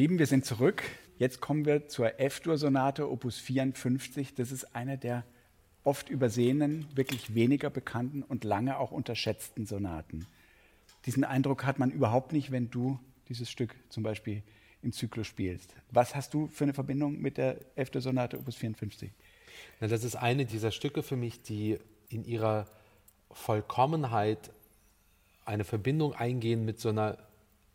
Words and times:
Lieben, 0.00 0.18
wir 0.18 0.24
sind 0.24 0.46
zurück. 0.46 0.82
Jetzt 1.18 1.42
kommen 1.42 1.66
wir 1.66 1.86
zur 1.88 2.18
F-Dur-Sonate 2.18 3.10
Opus 3.10 3.36
54. 3.36 4.34
Das 4.34 4.50
ist 4.50 4.74
eine 4.74 4.96
der 4.96 5.26
oft 5.84 6.08
übersehenen, 6.08 6.86
wirklich 6.94 7.34
weniger 7.34 7.68
bekannten 7.68 8.22
und 8.22 8.42
lange 8.42 8.78
auch 8.78 8.92
unterschätzten 8.92 9.66
Sonaten. 9.66 10.24
Diesen 11.04 11.22
Eindruck 11.22 11.66
hat 11.66 11.78
man 11.78 11.90
überhaupt 11.90 12.32
nicht, 12.32 12.50
wenn 12.50 12.70
du 12.70 12.98
dieses 13.28 13.50
Stück 13.50 13.76
zum 13.90 14.02
Beispiel 14.02 14.42
im 14.80 14.94
Zyklus 14.94 15.26
spielst. 15.26 15.74
Was 15.90 16.14
hast 16.14 16.32
du 16.32 16.46
für 16.46 16.64
eine 16.64 16.72
Verbindung 16.72 17.20
mit 17.20 17.36
der 17.36 17.58
F-Dur-Sonate 17.76 18.38
Opus 18.38 18.56
54? 18.56 19.10
Na, 19.80 19.86
das 19.86 20.02
ist 20.02 20.16
eine 20.16 20.46
dieser 20.46 20.70
Stücke 20.70 21.02
für 21.02 21.16
mich, 21.16 21.42
die 21.42 21.76
in 22.08 22.24
ihrer 22.24 22.64
Vollkommenheit 23.32 24.50
eine 25.44 25.64
Verbindung 25.64 26.14
eingehen 26.14 26.64
mit 26.64 26.80
so 26.80 26.88
einer 26.88 27.18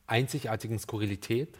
einzigartigen 0.07 0.79
Skurrilität 0.79 1.55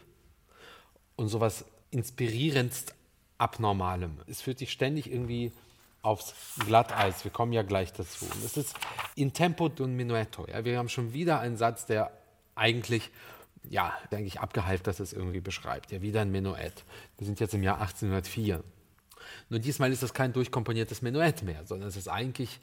und 1.16 1.28
sowas 1.28 1.64
inspirierendst 1.90 2.94
Abnormalem. 3.38 4.18
Es 4.26 4.40
fühlt 4.40 4.58
sich 4.58 4.72
ständig 4.72 5.10
irgendwie 5.10 5.52
aufs 6.02 6.34
Glatteis. 6.64 7.24
Wir 7.24 7.30
kommen 7.30 7.52
ja 7.52 7.62
gleich 7.62 7.92
dazu. 7.92 8.24
Und 8.26 8.44
es 8.44 8.56
ist 8.56 8.76
in 9.14 9.32
Tempo 9.32 9.66
d'un 9.66 9.88
Minuetto. 9.88 10.46
Ja. 10.48 10.64
Wir 10.64 10.78
haben 10.78 10.88
schon 10.88 11.12
wieder 11.12 11.40
einen 11.40 11.56
Satz, 11.56 11.84
der 11.86 12.12
eigentlich, 12.54 13.10
ja, 13.68 13.92
denke 14.12 14.26
ich, 14.26 14.40
abgehalft, 14.40 14.86
dass 14.86 15.00
es 15.00 15.12
irgendwie 15.12 15.40
beschreibt. 15.40 15.92
Ja, 15.92 16.02
wieder 16.02 16.22
ein 16.22 16.30
Menuett. 16.30 16.84
Wir 17.18 17.26
sind 17.26 17.40
jetzt 17.40 17.54
im 17.54 17.62
Jahr 17.62 17.80
1804. 17.80 18.62
Nur 19.48 19.60
diesmal 19.60 19.92
ist 19.92 20.02
das 20.02 20.14
kein 20.14 20.32
durchkomponiertes 20.32 21.02
Menuett 21.02 21.42
mehr, 21.42 21.64
sondern 21.66 21.88
es 21.88 21.96
ist 21.96 22.08
eigentlich, 22.08 22.60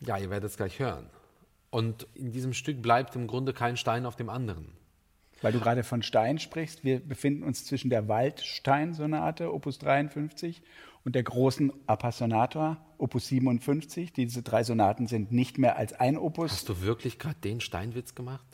ja, 0.00 0.18
ihr 0.18 0.30
werdet 0.30 0.50
es 0.50 0.56
gleich 0.56 0.78
hören. 0.78 1.08
Und 1.70 2.06
in 2.14 2.32
diesem 2.32 2.54
Stück 2.54 2.80
bleibt 2.82 3.16
im 3.16 3.26
Grunde 3.26 3.52
kein 3.52 3.76
Stein 3.76 4.06
auf 4.06 4.16
dem 4.16 4.28
anderen. 4.28 4.72
Weil 5.40 5.52
du 5.52 5.60
gerade 5.60 5.84
von 5.84 6.02
Stein 6.02 6.38
sprichst, 6.38 6.84
wir 6.84 7.00
befinden 7.00 7.42
uns 7.44 7.64
zwischen 7.64 7.90
der 7.90 8.08
Waldstein-Sonate, 8.08 9.52
Opus 9.52 9.78
53, 9.78 10.62
und 11.04 11.14
der 11.14 11.22
großen 11.22 11.72
Appassionator, 11.86 12.76
Opus 12.98 13.28
57. 13.28 14.12
Diese 14.12 14.42
drei 14.42 14.64
Sonaten 14.64 15.06
sind 15.06 15.32
nicht 15.32 15.58
mehr 15.58 15.76
als 15.76 15.92
ein 15.92 16.18
Opus. 16.18 16.52
Hast 16.52 16.68
du 16.68 16.82
wirklich 16.82 17.18
gerade 17.18 17.36
den 17.42 17.60
Steinwitz 17.60 18.14
gemacht? 18.14 18.46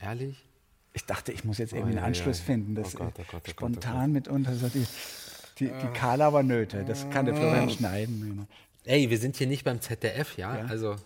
Ehrlich? 0.00 0.44
Ich 0.92 1.04
dachte, 1.04 1.32
ich 1.32 1.44
muss 1.44 1.58
jetzt 1.58 1.72
irgendwie 1.72 1.94
oh, 1.94 1.98
einen 1.98 2.06
Anschluss 2.06 2.38
ja, 2.38 2.44
finden. 2.44 2.74
Das 2.74 2.94
oh 2.94 2.98
Gott, 2.98 3.14
oh 3.18 3.22
Gott, 3.30 3.42
oh 3.46 3.50
spontan 3.50 4.12
mitunter 4.12 4.54
so 4.54 4.68
die, 4.68 4.86
die, 5.58 5.66
die 5.66 5.92
Karlauer 5.92 6.42
Nöte. 6.42 6.84
Das 6.84 7.08
kann 7.10 7.26
der 7.26 7.34
Florian 7.34 7.70
schneiden. 7.70 8.46
Ey, 8.84 9.10
wir 9.10 9.18
sind 9.18 9.36
hier 9.36 9.46
nicht 9.46 9.64
beim 9.64 9.80
ZDF, 9.80 10.36
ja? 10.36 10.56
ja. 10.56 10.64
Also 10.66 10.96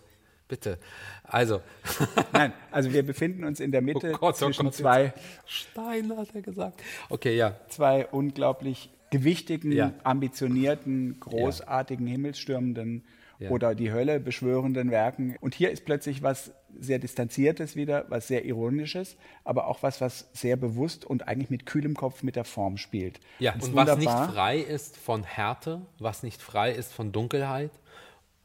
bitte. 0.49 0.77
Also. 1.23 1.61
Nein, 2.33 2.51
also 2.71 2.91
wir 2.91 3.03
befinden 3.03 3.45
uns 3.45 3.61
in 3.61 3.71
der 3.71 3.81
Mitte 3.81 4.11
oh 4.15 4.17
Gott, 4.17 4.35
oh 4.35 4.45
zwischen 4.47 4.65
Gott, 4.65 4.75
zwei. 4.75 5.13
Stein 5.45 6.17
hat 6.17 6.35
er 6.35 6.41
gesagt. 6.41 6.81
Okay, 7.07 7.37
ja. 7.37 7.55
Zwei 7.69 8.05
unglaublich 8.07 8.89
gewichtigen, 9.11 9.71
ja. 9.71 9.93
ambitionierten, 10.03 11.19
großartigen, 11.21 12.05
ja. 12.05 12.11
himmelsstürmenden 12.11 13.05
ja. 13.39 13.49
oder 13.49 13.73
die 13.73 13.91
Hölle 13.91 14.19
beschwörenden 14.19 14.91
Werken. 14.91 15.35
Und 15.39 15.55
hier 15.55 15.71
ist 15.71 15.85
plötzlich 15.85 16.21
was 16.21 16.51
sehr 16.79 16.99
Distanziertes 16.99 17.75
wieder, 17.75 18.05
was 18.09 18.27
sehr 18.27 18.45
Ironisches, 18.45 19.17
aber 19.43 19.67
auch 19.67 19.81
was, 19.81 20.01
was 20.01 20.29
sehr 20.33 20.57
bewusst 20.57 21.05
und 21.05 21.27
eigentlich 21.27 21.49
mit 21.49 21.65
kühlem 21.65 21.95
Kopf 21.95 22.21
mit 22.21 22.35
der 22.35 22.45
Form 22.45 22.77
spielt. 22.77 23.19
Ja, 23.39 23.53
und, 23.53 23.63
und 23.63 23.75
was 23.75 23.97
nicht 23.97 24.11
frei 24.11 24.59
ist 24.59 24.97
von 24.97 25.23
Härte, 25.23 25.81
was 25.97 26.23
nicht 26.23 26.41
frei 26.41 26.71
ist 26.71 26.93
von 26.93 27.11
Dunkelheit 27.11 27.71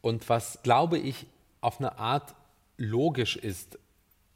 und 0.01 0.29
was, 0.29 0.61
glaube 0.63 0.99
ich, 0.99 1.27
auf 1.65 1.81
eine 1.81 1.99
Art 1.99 2.37
logisch 2.77 3.37
ist, 3.37 3.79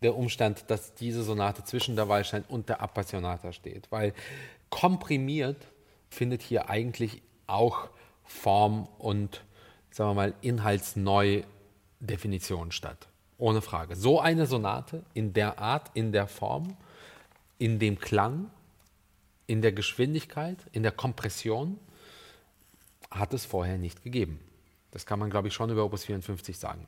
der 0.02 0.16
Umstand, 0.16 0.64
dass 0.68 0.94
diese 0.94 1.22
Sonate 1.22 1.62
zwischen 1.64 1.96
der 1.96 2.08
Wallstein 2.08 2.44
und 2.48 2.68
der 2.68 2.80
Appassionata 2.80 3.52
steht. 3.52 3.90
Weil 3.90 4.14
komprimiert 4.70 5.66
findet 6.08 6.40
hier 6.42 6.70
eigentlich 6.70 7.20
auch 7.46 7.90
Form 8.24 8.88
und, 8.98 9.44
sagen 9.90 10.10
wir 10.10 10.14
mal, 10.14 10.34
Inhaltsneudefinition 10.40 12.72
statt. 12.72 13.08
Ohne 13.38 13.60
Frage. 13.60 13.96
So 13.96 14.20
eine 14.20 14.46
Sonate 14.46 15.02
in 15.14 15.32
der 15.32 15.58
Art, 15.58 15.90
in 15.94 16.12
der 16.12 16.28
Form, 16.28 16.76
in 17.58 17.78
dem 17.78 17.98
Klang, 17.98 18.50
in 19.46 19.62
der 19.62 19.72
Geschwindigkeit, 19.72 20.58
in 20.72 20.82
der 20.82 20.92
Kompression 20.92 21.78
hat 23.10 23.32
es 23.34 23.46
vorher 23.46 23.78
nicht 23.78 24.04
gegeben. 24.04 24.38
Das 24.90 25.06
kann 25.06 25.18
man, 25.18 25.30
glaube 25.30 25.48
ich, 25.48 25.54
schon 25.54 25.70
über 25.70 25.82
Opus 25.84 26.04
54 26.04 26.58
sagen. 26.58 26.86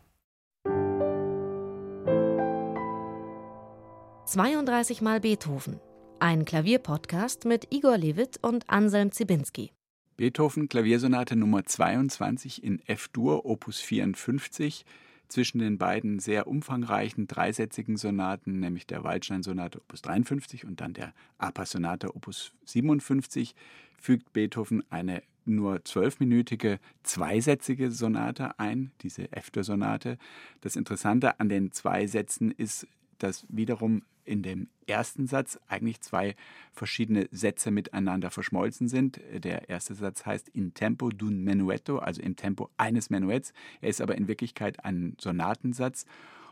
32 4.31 5.03
Mal 5.03 5.19
Beethoven. 5.19 5.81
Ein 6.21 6.45
Klavierpodcast 6.45 7.47
mit 7.47 7.67
Igor 7.75 7.99
Levit 7.99 8.39
und 8.41 8.71
Anselm 8.71 9.11
Zibinski. 9.11 9.73
Beethoven 10.17 10.69
Klaviersonate 10.69 11.35
Nummer 11.35 11.65
22 11.65 12.63
in 12.63 12.81
F-Dur, 12.87 13.45
Opus 13.45 13.81
54. 13.81 14.85
Zwischen 15.27 15.59
den 15.59 15.79
beiden 15.79 16.21
sehr 16.21 16.47
umfangreichen 16.47 17.27
dreisätzigen 17.27 17.97
Sonaten, 17.97 18.61
nämlich 18.61 18.87
der 18.87 19.03
Waldstein-Sonate 19.03 19.81
Opus 19.81 20.01
53 20.03 20.65
und 20.65 20.81
dann 20.81 20.93
der 20.93 21.13
Apa-Sonate 21.39 22.15
Opus 22.15 22.53
57, 22.67 23.57
fügt 23.99 24.33
Beethoven 24.33 24.85
eine 24.91 25.25
nur 25.45 25.85
zwölfminütige 25.85 26.79
zweisätzige 27.03 27.91
Sonate 27.91 28.61
ein, 28.61 28.93
diese 29.01 29.33
F-Dur-Sonate. 29.33 30.19
Das 30.61 30.77
Interessante 30.77 31.41
an 31.41 31.49
den 31.49 31.73
zwei 31.73 32.07
Sätzen 32.07 32.53
ist, 32.53 32.87
dass 33.19 33.45
wiederum 33.49 34.03
in 34.31 34.43
dem 34.43 34.69
ersten 34.87 35.27
Satz 35.27 35.59
eigentlich 35.69 36.01
zwei 36.01 36.37
verschiedene 36.73 37.29
Sätze 37.33 37.71
miteinander 37.71 38.31
verschmolzen 38.31 38.89
sind. 38.89 39.21
Der 39.33 39.69
erste 39.69 39.95
Satz 39.95 40.25
heißt 40.25 40.49
in 40.51 40.73
tempo 40.73 41.09
d'un 41.09 41.43
menuetto, 41.43 41.99
also 41.99 42.23
im 42.23 42.37
Tempo 42.37 42.71
eines 42.77 43.11
Menuetts. 43.11 43.53
Er 43.81 43.91
ist 43.91 44.01
aber 44.01 44.17
in 44.17 44.29
Wirklichkeit 44.29 44.85
ein 44.85 45.17
Sonatensatz. 45.21 46.07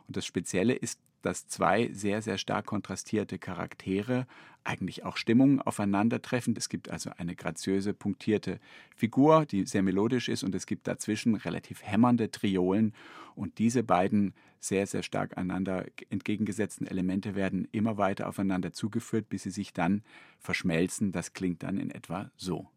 Und 0.08 0.16
das 0.16 0.26
Spezielle 0.26 0.72
ist, 0.74 0.98
dass 1.22 1.48
zwei 1.48 1.90
sehr, 1.92 2.22
sehr 2.22 2.38
stark 2.38 2.66
kontrastierte 2.66 3.38
Charaktere 3.38 4.26
eigentlich 4.64 5.04
auch 5.04 5.16
Stimmungen 5.16 5.60
aufeinandertreffen. 5.60 6.54
Es 6.56 6.68
gibt 6.68 6.90
also 6.90 7.10
eine 7.16 7.34
graziöse, 7.34 7.92
punktierte 7.92 8.60
Figur, 8.94 9.46
die 9.46 9.66
sehr 9.66 9.82
melodisch 9.82 10.28
ist, 10.28 10.42
und 10.42 10.54
es 10.54 10.66
gibt 10.66 10.86
dazwischen 10.86 11.34
relativ 11.34 11.82
hämmernde 11.82 12.30
Triolen. 12.30 12.94
Und 13.34 13.58
diese 13.58 13.82
beiden 13.82 14.34
sehr, 14.60 14.86
sehr 14.86 15.02
stark 15.02 15.38
einander 15.38 15.86
entgegengesetzten 16.10 16.86
Elemente 16.86 17.34
werden 17.34 17.68
immer 17.72 17.96
weiter 17.96 18.28
aufeinander 18.28 18.72
zugeführt, 18.72 19.28
bis 19.28 19.44
sie 19.44 19.50
sich 19.50 19.72
dann 19.72 20.02
verschmelzen. 20.38 21.12
Das 21.12 21.32
klingt 21.32 21.62
dann 21.62 21.78
in 21.78 21.90
etwa 21.90 22.30
so. 22.36 22.68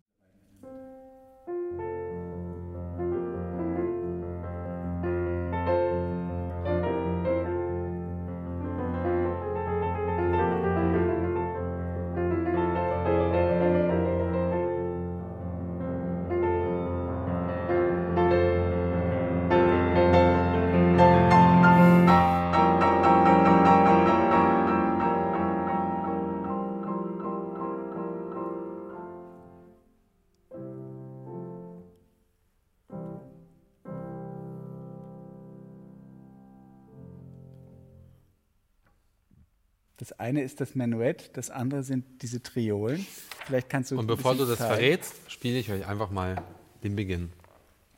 Eine 40.31 40.43
ist 40.43 40.61
das 40.61 40.75
Menuett, 40.75 41.29
das 41.33 41.49
andere 41.49 41.83
sind 41.83 42.05
diese 42.21 42.41
Triolen. 42.41 43.05
Vielleicht 43.45 43.69
kannst 43.69 43.91
du. 43.91 43.99
Und 43.99 44.07
bevor 44.07 44.33
du 44.35 44.45
das 44.45 44.57
zeigen. 44.57 44.75
verrätst, 44.75 45.13
spiele 45.27 45.59
ich 45.59 45.69
euch 45.69 45.85
einfach 45.85 46.09
mal 46.09 46.41
den 46.83 46.95
Beginn 46.95 47.31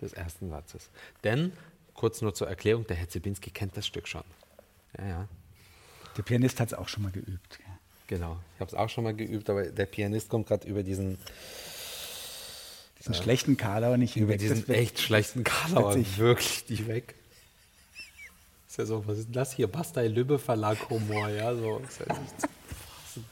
des 0.01 0.13
ersten 0.13 0.50
Satzes. 0.50 0.89
Denn, 1.24 1.53
kurz 1.94 2.21
nur 2.21 2.33
zur 2.33 2.50
Erklärung, 2.50 2.88
der 2.88 2.97
Herr 2.97 3.07
Zibinski 3.07 3.51
kennt 3.51 3.77
das 3.77 3.85
Stück 3.85 4.07
schon. 4.07 4.24
Ja, 4.97 5.07
ja. 5.07 5.27
Der 6.18 6.24
Pianist 6.24 6.59
hat 6.59 6.69
es 6.69 6.74
auch 6.74 6.88
schon 6.88 7.03
mal 7.03 7.12
geübt. 7.12 7.59
Ja. 7.65 7.80
Genau, 8.07 8.38
ich 8.56 8.62
habe 8.62 8.69
es 8.69 8.75
auch 8.75 8.89
schon 8.89 9.03
mal 9.03 9.15
geübt, 9.15 9.50
aber 9.50 9.63
der 9.65 9.86
Pianist 9.86 10.29
kommt 10.29 10.47
gerade 10.47 10.68
über 10.68 10.83
diesen. 10.83 11.18
Diesen 13.00 13.13
äh, 13.13 13.18
schlechten 13.18 13.57
Karlauer 13.57 13.97
nicht 13.97 14.13
hinweg. 14.13 14.41
Über 14.41 14.56
diesen 14.56 14.69
echt 14.74 15.00
schlechten 15.00 15.44
Karlauer 15.44 15.95
wirklich 16.18 16.68
nicht 16.69 16.88
weg. 16.88 17.15
Ist 18.74 18.78
ja 18.80 18.86
so, 18.88 19.06
was 19.06 19.20
ist 19.20 19.25
denn 19.25 19.34
das 19.34 19.54
hier? 19.54 19.68
Bastei 19.68 20.08
Lübbe 20.08 20.40
Verlag 20.40 20.90
Humor, 20.90 21.30
ja, 21.30 21.54
so. 21.54 21.78
Ist 21.88 22.00
ja 22.00 22.20
nicht 22.20 22.42
zu 22.42 22.48
fassen. 22.48 23.25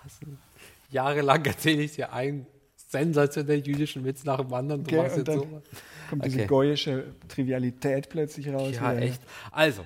fassen. 0.00 0.38
Jahrelang 0.92 1.44
erzähle 1.44 1.82
ich 1.82 1.96
dir 1.96 2.12
einen 2.12 2.46
sensationell 2.76 3.66
jüdischen 3.66 4.04
Witz 4.04 4.22
nach 4.22 4.42
dem 4.42 4.54
anderen. 4.54 4.84
Du 4.84 4.94
okay, 4.94 5.02
machst 5.02 5.16
jetzt 5.16 5.32
so. 5.32 5.62
Kommt 6.08 6.24
diese 6.24 6.38
okay. 6.38 6.46
goyische 6.46 7.04
Trivialität 7.26 8.08
plötzlich 8.08 8.48
raus. 8.50 8.76
Ja, 8.76 8.92
wieder. 8.92 9.02
echt. 9.02 9.22
Also, 9.50 9.84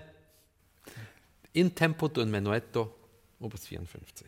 in 1.54 1.74
Tempo 1.74 2.06
d'un 2.06 2.26
Menuetto, 2.26 2.94
Opus 3.40 3.66
54. 3.66 4.26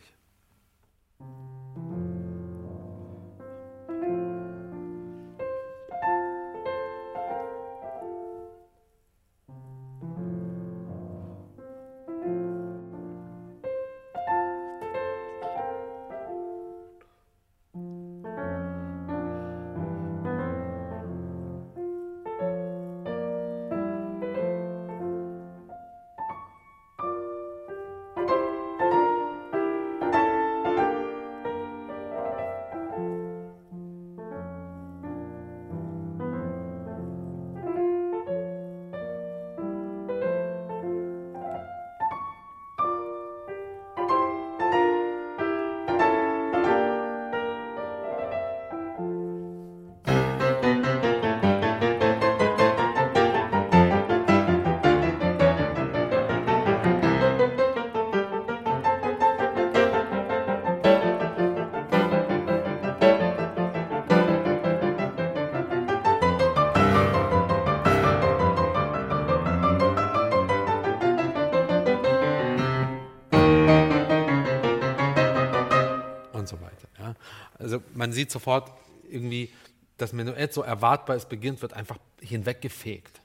man 78.06 78.12
sieht 78.12 78.30
sofort 78.30 78.70
irgendwie, 79.10 79.50
das 79.96 80.12
Menuett 80.12 80.52
so 80.52 80.62
erwartbar 80.62 81.16
es 81.16 81.26
beginnt, 81.26 81.60
wird 81.60 81.72
einfach 81.72 81.98
hinweggefegt. 82.20 83.20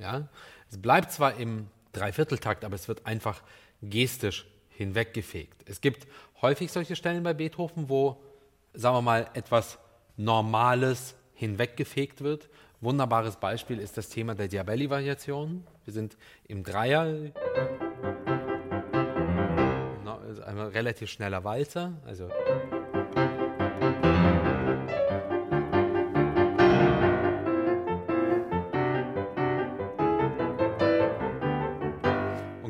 Ja? 0.00 0.28
Es 0.68 0.82
bleibt 0.82 1.12
zwar 1.12 1.36
im 1.36 1.68
Dreivierteltakt, 1.92 2.64
aber 2.64 2.74
es 2.74 2.88
wird 2.88 3.06
einfach 3.06 3.42
gestisch 3.80 4.44
hinweggefegt. 4.70 5.62
Es 5.68 5.80
gibt 5.80 6.08
häufig 6.42 6.72
solche 6.72 6.96
Stellen 6.96 7.22
bei 7.22 7.32
Beethoven, 7.32 7.88
wo, 7.88 8.20
sagen 8.74 8.96
wir 8.96 9.02
mal, 9.02 9.30
etwas 9.34 9.78
Normales 10.16 11.14
hinweggefegt 11.34 12.20
wird. 12.20 12.48
Wunderbares 12.80 13.36
Beispiel 13.36 13.78
ist 13.78 13.96
das 13.96 14.08
Thema 14.08 14.34
der 14.34 14.48
Diabelli-Variation. 14.48 15.64
Wir 15.84 15.94
sind 15.94 16.16
im 16.48 16.64
Dreier, 16.64 17.04
ein 20.44 20.58
relativ 20.58 21.08
schneller 21.08 21.44
Walzer, 21.44 21.92
also 22.04 22.28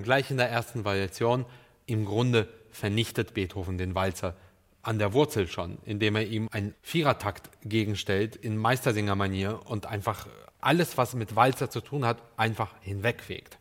gleich 0.09 0.31
in 0.31 0.39
der 0.39 0.49
ersten 0.49 0.87
Variation, 0.87 1.45
im 1.85 2.07
Grunde 2.07 2.49
vernichtet 2.71 3.35
Beethoven 3.35 3.77
den 3.77 3.95
Walzer 3.95 4.35
an 4.81 4.99
der 4.99 5.13
Wurzel 5.13 5.47
schon, 5.49 5.77
indem 5.85 6.17
er 6.17 6.27
ihm 6.27 6.49
einen 6.51 6.75
Vierertakt 6.81 7.51
gegenstellt 7.63 8.35
in 8.35 8.57
Meistersingermanier 8.57 9.61
und 9.67 9.85
einfach 9.85 10.27
alles, 10.63 10.97
was 10.97 11.13
mit 11.13 11.37
Walzer 11.37 11.69
zu 11.69 11.83
tun 11.83 12.07
hat, 12.07 12.23
einfach 12.39 12.75
hinwegfegt. 12.81 13.59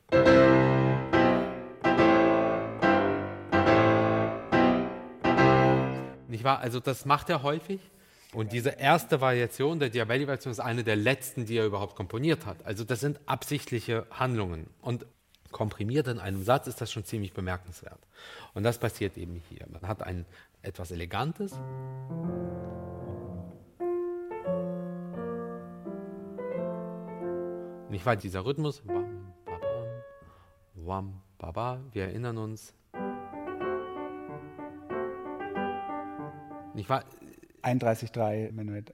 Nicht 6.30 6.46
wahr? 6.46 6.60
Also 6.60 6.80
das 6.80 7.04
macht 7.04 7.30
er 7.30 7.44
häufig. 7.44 7.82
Und 8.32 8.54
diese 8.54 8.70
erste 8.70 9.20
Variation 9.20 9.80
der 9.80 9.90
Diabelli-Variation 9.90 10.52
ist 10.52 10.62
eine 10.62 10.86
der 10.86 10.96
letzten, 10.96 11.46
die 11.46 11.58
er 11.58 11.66
überhaupt 11.66 11.98
komponiert 11.98 12.46
hat. 12.46 12.66
Also 12.66 12.86
das 12.86 13.02
sind 13.02 13.20
absichtliche 13.26 14.08
Handlungen. 14.12 14.70
Und 14.80 15.06
komprimiert 15.52 16.08
in 16.08 16.20
einem 16.20 16.44
Satz, 16.44 16.68
ist 16.68 16.82
das 16.82 16.92
schon 16.92 17.04
ziemlich 17.04 17.34
bemerkenswert. 17.34 18.00
Und 18.54 18.64
das 18.64 18.78
passiert 18.78 19.18
eben 19.18 19.42
hier. 19.50 19.66
Man 19.70 19.88
hat 19.88 20.04
ein 20.04 20.26
etwas 20.62 20.92
Elegantes. 20.92 21.54
Nicht 27.90 28.06
wahr, 28.06 28.16
dieser 28.16 28.46
Rhythmus. 28.46 28.84
Wir 31.92 32.04
erinnern 32.04 32.38
uns. 32.38 32.74
Nicht 36.74 36.90
wahr? 36.90 37.04
31,3 37.64 38.52
Menuett. 38.52 38.94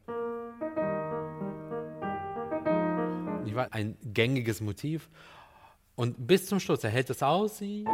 Nicht 3.43 3.55
wahr? 3.55 3.67
Ein 3.71 3.97
gängiges 4.03 4.61
Motiv. 4.61 5.09
Und 5.95 6.25
bis 6.25 6.47
zum 6.47 6.59
Schluss, 6.59 6.83
er 6.83 6.89
hält 6.89 7.11
es 7.11 7.21
aus. 7.21 7.61
Und 7.61 7.85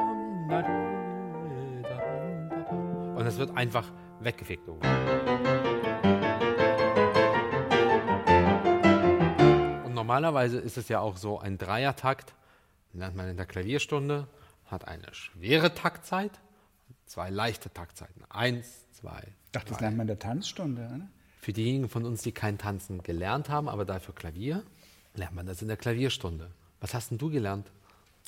es 3.25 3.37
wird 3.37 3.56
einfach 3.57 3.91
weggefegt. 4.21 4.69
Und 9.85 9.94
normalerweise 9.94 10.59
ist 10.59 10.77
es 10.77 10.87
ja 10.87 11.01
auch 11.01 11.18
so, 11.18 11.39
ein 11.39 11.57
Dreiertakt, 11.57 12.33
lernt 12.94 13.18
man 13.18 13.27
in 13.27 13.35
der 13.35 13.45
Klavierstunde, 13.45 14.27
hat 14.68 14.87
eine 14.87 15.13
schwere 15.13 15.73
Taktzeit, 15.73 16.31
zwei 17.06 17.29
leichte 17.29 17.69
Taktzeiten. 17.69 18.23
Eins, 18.29 18.85
zwei. 18.94 19.21
Ich 19.45 19.51
dachte, 19.51 19.71
das 19.71 19.81
lernt 19.81 19.97
man 19.97 20.06
in 20.06 20.07
der 20.07 20.19
Tanzstunde, 20.19 20.85
oder? 20.85 21.09
Für 21.41 21.51
diejenigen 21.51 21.89
von 21.89 22.06
uns, 22.06 22.21
die 22.21 22.31
kein 22.31 22.57
Tanzen 22.57 23.03
gelernt 23.03 23.49
haben, 23.49 23.68
aber 23.68 23.83
dafür 23.83 24.15
Klavier, 24.15 24.63
lernt 25.15 25.35
man 25.35 25.45
das 25.45 25.61
in 25.61 25.68
der 25.68 25.77
Klavierstunde. 25.77 26.51
Was 26.79 26.94
hast 26.94 27.11
denn 27.11 27.18
du 27.18 27.29
gelernt? 27.29 27.69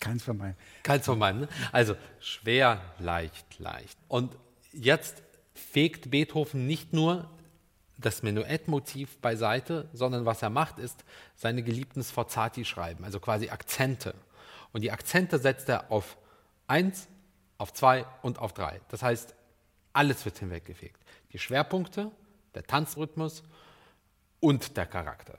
Keins 0.01 0.23
von 0.23 0.37
meinen. 0.37 0.57
Keins 0.83 1.05
von 1.05 1.17
meinen. 1.17 1.41
Ne? 1.41 1.47
Also 1.71 1.95
schwer, 2.19 2.81
leicht, 2.99 3.59
leicht. 3.59 3.97
Und 4.09 4.35
jetzt 4.73 5.23
fegt 5.53 6.11
Beethoven 6.11 6.67
nicht 6.67 6.91
nur 6.91 7.29
das 7.97 8.23
Menuettmotiv 8.23 9.19
beiseite, 9.19 9.87
sondern 9.93 10.25
was 10.25 10.41
er 10.41 10.49
macht, 10.49 10.79
ist 10.79 11.05
seine 11.35 11.61
geliebten 11.61 12.03
Sforzati 12.03 12.65
schreiben, 12.65 13.05
also 13.05 13.19
quasi 13.19 13.49
Akzente. 13.49 14.15
Und 14.73 14.81
die 14.81 14.91
Akzente 14.91 15.37
setzt 15.37 15.69
er 15.69 15.91
auf 15.91 16.17
eins, 16.65 17.07
auf 17.59 17.71
zwei 17.71 18.05
und 18.23 18.39
auf 18.39 18.53
drei. 18.53 18.81
Das 18.89 19.03
heißt, 19.03 19.35
alles 19.93 20.25
wird 20.25 20.39
hinweggefegt. 20.39 20.99
Die 21.31 21.37
Schwerpunkte, 21.37 22.11
der 22.55 22.63
Tanzrhythmus 22.63 23.43
und 24.39 24.75
der 24.77 24.87
Charakter. 24.87 25.37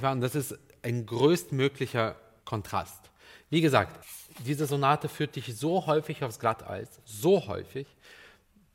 Nicht 0.00 0.02
wahr? 0.02 0.12
Und 0.12 0.22
das 0.22 0.34
ist 0.34 0.58
ein 0.82 1.06
größtmöglicher 1.06 2.16
Kontrast. 2.44 3.10
Wie 3.50 3.60
gesagt, 3.60 4.04
diese 4.46 4.66
Sonate 4.66 5.08
führt 5.08 5.36
dich 5.36 5.54
so 5.56 5.86
häufig 5.86 6.24
aufs 6.24 6.38
Glatteis, 6.38 7.00
so 7.04 7.46
häufig, 7.46 7.86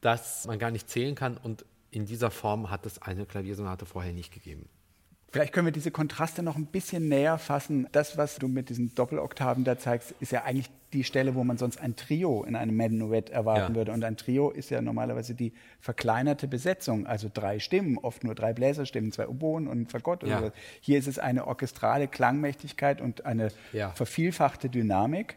dass 0.01 0.45
man 0.45 0.59
gar 0.59 0.71
nicht 0.71 0.89
zählen 0.89 1.15
kann 1.15 1.37
und 1.37 1.65
in 1.91 2.05
dieser 2.05 2.29
Form 2.29 2.69
hat 2.69 2.85
es 2.85 3.01
eine 3.01 3.25
Klaviersonate 3.25 3.85
vorher 3.85 4.13
nicht 4.13 4.33
gegeben. 4.33 4.67
Vielleicht 5.35 5.51
können 5.51 5.67
wir 5.67 5.73
diese 5.73 5.91
Kontraste 5.91 6.43
noch 6.43 6.55
ein 6.55 6.67
bisschen 6.67 7.09
näher 7.09 7.37
fassen. 7.37 7.89
Das, 7.91 8.17
was 8.17 8.37
du 8.37 8.47
mit 8.47 8.69
diesen 8.69 8.95
Doppeloktaven 8.95 9.65
da 9.65 9.77
zeigst, 9.77 10.15
ist 10.21 10.31
ja 10.31 10.45
eigentlich 10.45 10.69
die 10.93 11.03
Stelle, 11.03 11.35
wo 11.35 11.43
man 11.43 11.57
sonst 11.57 11.81
ein 11.81 11.97
Trio 11.97 12.45
in 12.45 12.55
einem 12.55 12.77
Menuett 12.77 13.31
erwarten 13.31 13.73
ja. 13.73 13.75
würde. 13.75 13.91
Und 13.91 14.05
ein 14.05 14.15
Trio 14.15 14.49
ist 14.49 14.69
ja 14.69 14.81
normalerweise 14.81 15.35
die 15.35 15.51
verkleinerte 15.81 16.47
Besetzung, 16.47 17.05
also 17.05 17.29
drei 17.33 17.59
Stimmen, 17.59 17.97
oft 17.97 18.23
nur 18.23 18.33
drei 18.33 18.53
Bläserstimmen, 18.53 19.11
zwei 19.11 19.27
Oboen 19.27 19.67
und 19.67 19.81
ein 19.81 19.87
Fagott. 19.87 20.23
Ja. 20.23 20.53
Hier 20.79 20.97
ist 20.97 21.07
es 21.07 21.19
eine 21.19 21.47
orchestrale 21.47 22.07
Klangmächtigkeit 22.07 23.01
und 23.01 23.25
eine 23.25 23.49
ja. 23.73 23.91
vervielfachte 23.91 24.69
Dynamik. 24.69 25.35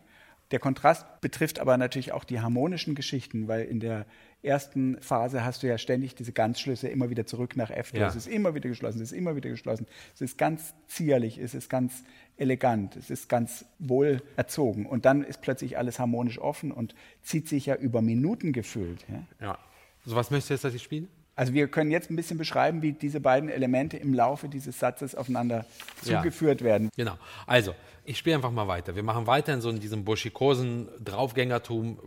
Der 0.53 0.61
Kontrast 0.61 1.21
betrifft 1.21 1.59
aber 1.59 1.77
natürlich 1.77 2.13
auch 2.13 2.23
die 2.23 2.41
harmonischen 2.41 2.95
Geschichten, 2.95 3.49
weil 3.49 3.65
in 3.65 3.81
der 3.81 4.07
ersten 4.43 5.01
Phase 5.01 5.45
hast 5.45 5.63
du 5.63 5.67
ja 5.67 5.79
ständig 5.79 6.15
diese 6.15 6.33
Ganzschlüsse 6.33 6.89
immer 6.89 7.11
wieder 7.11 7.27
zurück 7.27 7.57
nach 7.57 7.71
F. 7.71 7.93
Ja. 7.93 8.07
Es 8.07 8.17
ist 8.17 8.29
immer 8.29 8.55
wieder 8.55 8.69
geschlossen, 8.69 9.01
es 9.03 9.13
ist 9.13 9.19
immer 9.19 9.35
wieder 9.37 9.51
geschlossen. 9.51 9.87
Es 10.15 10.21
ist 10.21 10.39
ganz 10.39 10.75
zierlich, 10.87 11.39
es 11.39 11.55
ist 11.55 11.69
ganz 11.69 12.05
elegant, 12.37 12.97
es 12.97 13.11
ist 13.11 13.29
ganz 13.29 13.65
wohl 13.79 14.23
erzogen. 14.37 14.87
Und 14.87 15.05
dann 15.05 15.25
ist 15.25 15.41
plötzlich 15.41 15.77
alles 15.77 15.99
harmonisch 15.99 16.39
offen 16.39 16.71
und 16.71 16.95
zieht 17.23 17.49
sich 17.49 17.67
ja 17.67 17.75
über 17.75 18.01
Minuten 18.01 18.53
gefüllt. 18.53 19.05
Ja. 19.09 19.47
ja. 19.47 19.59
So 20.07 20.15
was 20.15 20.31
möchtest 20.31 20.51
du 20.51 20.55
jetzt, 20.55 20.65
dass 20.65 20.75
ich 20.75 20.83
spiele? 20.83 21.09
Also 21.35 21.53
wir 21.55 21.69
können 21.69 21.91
jetzt 21.93 22.11
ein 22.11 22.17
bisschen 22.17 22.37
beschreiben, 22.37 22.83
wie 22.83 22.93
diese 22.93 23.21
beiden 23.21 23.49
Elemente 23.49 23.97
im 23.97 24.13
Laufe 24.13 24.49
dieses 24.49 24.79
Satzes 24.79 25.15
aufeinander 25.15 25.67
Ja. 26.05 26.19
zugeführt 26.19 26.63
werden. 26.63 26.91
Genau. 26.97 27.17
Also, 27.47 27.75
ich 28.05 28.19
spiele 28.19 28.37
einfach 28.37 28.51
mal 28.51 28.67
weiter. 28.67 28.97
Wir 28.97 29.05
machen 29.05 29.27
weiter 29.29 29.55
in 29.55 29.61
so 29.61 29.71
in 29.71 29.79
diesem 29.79 30.05
buschikosen 30.05 30.89
Draufgängertum. 31.05 31.99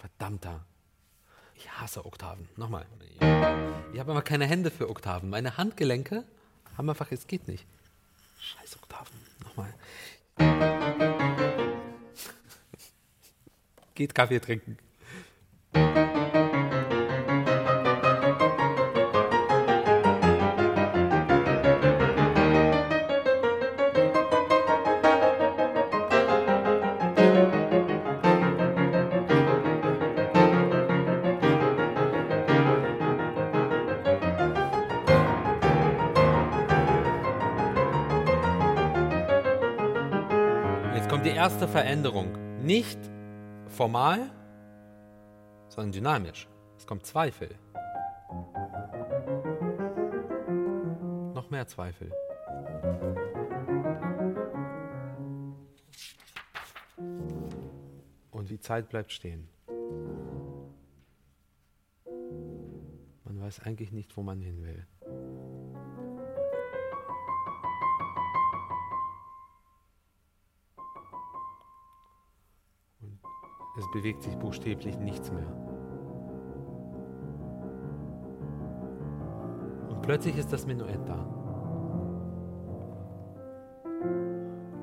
Verdammter. 0.00 0.64
Ich 1.54 1.70
hasse 1.70 2.04
Oktaven. 2.06 2.48
Nochmal. 2.56 2.86
Ich 3.92 4.00
habe 4.00 4.12
aber 4.12 4.22
keine 4.22 4.46
Hände 4.46 4.70
für 4.70 4.88
Oktaven. 4.88 5.28
Meine 5.28 5.56
Handgelenke 5.58 6.24
haben 6.76 6.88
einfach, 6.88 7.12
es 7.12 7.26
geht 7.26 7.46
nicht. 7.48 7.66
Scheiß 8.38 8.76
Oktaven. 8.76 9.14
Nochmal. 9.44 9.74
Geht 13.94 14.14
Kaffee 14.14 14.40
trinken. 14.40 14.78
Kommt 41.20 41.32
die 41.34 41.36
erste 41.36 41.68
Veränderung. 41.68 42.64
Nicht 42.64 42.98
formal, 43.68 44.30
sondern 45.68 45.92
dynamisch. 45.92 46.48
Es 46.78 46.86
kommt 46.86 47.04
Zweifel. 47.04 47.50
Noch 51.34 51.50
mehr 51.50 51.66
Zweifel. 51.66 52.10
Und 58.30 58.48
die 58.48 58.60
Zeit 58.60 58.88
bleibt 58.88 59.12
stehen. 59.12 59.46
Man 63.24 63.42
weiß 63.42 63.60
eigentlich 63.60 63.92
nicht, 63.92 64.16
wo 64.16 64.22
man 64.22 64.40
hin 64.40 64.62
will. 64.62 64.86
Es 73.78 73.90
bewegt 73.92 74.22
sich 74.22 74.36
buchstäblich 74.36 74.98
nichts 74.98 75.30
mehr. 75.32 75.46
Und 79.88 80.02
plötzlich 80.02 80.36
ist 80.36 80.52
das 80.52 80.66
Menuett 80.66 81.08
da. 81.08 81.26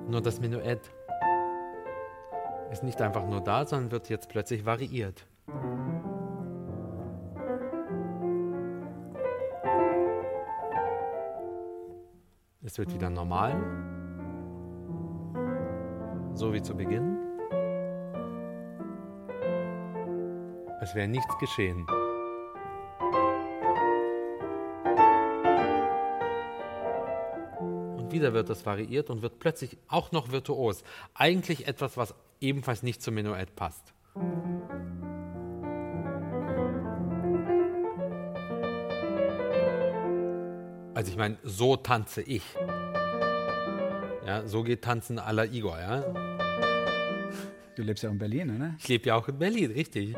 Nur 0.09 0.21
das 0.21 0.39
Menuett 0.39 0.89
ist 2.71 2.83
nicht 2.83 3.01
einfach 3.01 3.27
nur 3.27 3.41
da, 3.41 3.65
sondern 3.65 3.91
wird 3.91 4.09
jetzt 4.09 4.29
plötzlich 4.29 4.65
variiert. 4.65 5.27
Es 12.63 12.77
wird 12.77 12.93
wieder 12.93 13.09
normal, 13.09 13.55
so 16.33 16.53
wie 16.53 16.61
zu 16.61 16.75
Beginn. 16.75 17.16
Es 20.87 20.95
wäre 20.95 21.09
nichts 21.09 21.37
geschehen. 21.37 21.85
Und 27.97 28.09
wieder 28.09 28.31
wird 28.31 28.49
das 28.49 28.65
variiert 28.65 29.09
und 29.09 29.21
wird 29.21 29.37
plötzlich 29.39 29.77
auch 29.89 30.13
noch 30.13 30.31
virtuos. 30.31 30.85
Eigentlich 31.13 31.67
etwas, 31.67 31.97
was 31.97 32.15
ebenfalls 32.39 32.83
nicht 32.83 33.01
zum 33.01 33.15
Menuett 33.15 33.53
passt. 33.57 33.93
Also 40.93 41.11
ich 41.11 41.17
meine, 41.17 41.37
so 41.43 41.75
tanze 41.75 42.21
ich. 42.21 42.43
Ja, 44.25 44.47
so 44.47 44.63
geht 44.63 44.85
Tanzen 44.85 45.19
à 45.19 45.33
la 45.33 45.43
Igor, 45.43 45.77
ja. 45.77 46.05
Du 47.75 47.83
lebst 47.83 48.03
ja 48.03 48.09
auch 48.09 48.13
in 48.13 48.19
Berlin, 48.19 48.55
oder? 48.55 48.75
Ich 48.79 48.87
lebe 48.87 49.07
ja 49.07 49.15
auch 49.15 49.27
in 49.27 49.37
Berlin, 49.37 49.71
richtig. 49.71 50.15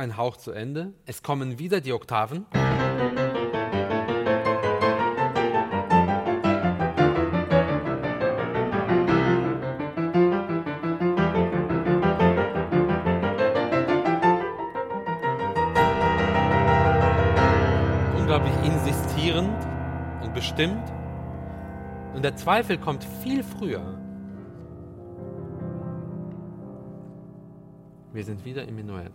Ein 0.00 0.16
Hauch 0.16 0.36
zu 0.38 0.50
Ende. 0.50 0.94
Es 1.04 1.22
kommen 1.22 1.58
wieder 1.58 1.80
die 1.80 1.92
Oktaven. 1.92 2.46
Unglaublich 18.16 18.54
insistierend 18.64 19.66
und 20.22 20.32
bestimmt. 20.32 20.90
Und 22.14 22.24
der 22.24 22.36
Zweifel 22.36 22.78
kommt 22.78 23.04
viel 23.22 23.42
früher. 23.42 23.98
Wir 28.12 28.24
sind 28.24 28.44
wieder 28.44 28.66
im 28.66 28.74
Menuett. 28.76 29.12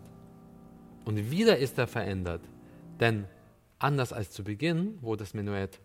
Und 1.05 1.31
wieder 1.31 1.57
ist 1.57 1.77
er 1.77 1.87
verändert. 1.87 2.41
Denn 2.99 3.25
anders 3.79 4.11
als 4.11 4.31
zu 4.31 4.43
Beginn, 4.43 4.97
wo 5.01 5.15
das 5.15 5.33
Menuett 5.33 5.79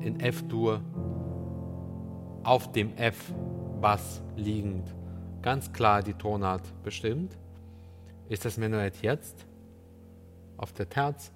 in 0.00 0.20
F-Dur 0.20 0.82
auf 2.42 2.70
dem 2.72 2.96
F-Bass 2.96 4.22
liegend 4.36 4.94
ganz 5.42 5.72
klar 5.72 6.02
die 6.02 6.14
Tonart 6.14 6.62
bestimmt, 6.82 7.36
ist 8.28 8.44
das 8.44 8.56
Menuett 8.56 9.00
jetzt 9.02 9.46
auf 10.56 10.72
der 10.72 10.88
Terz 10.88 11.30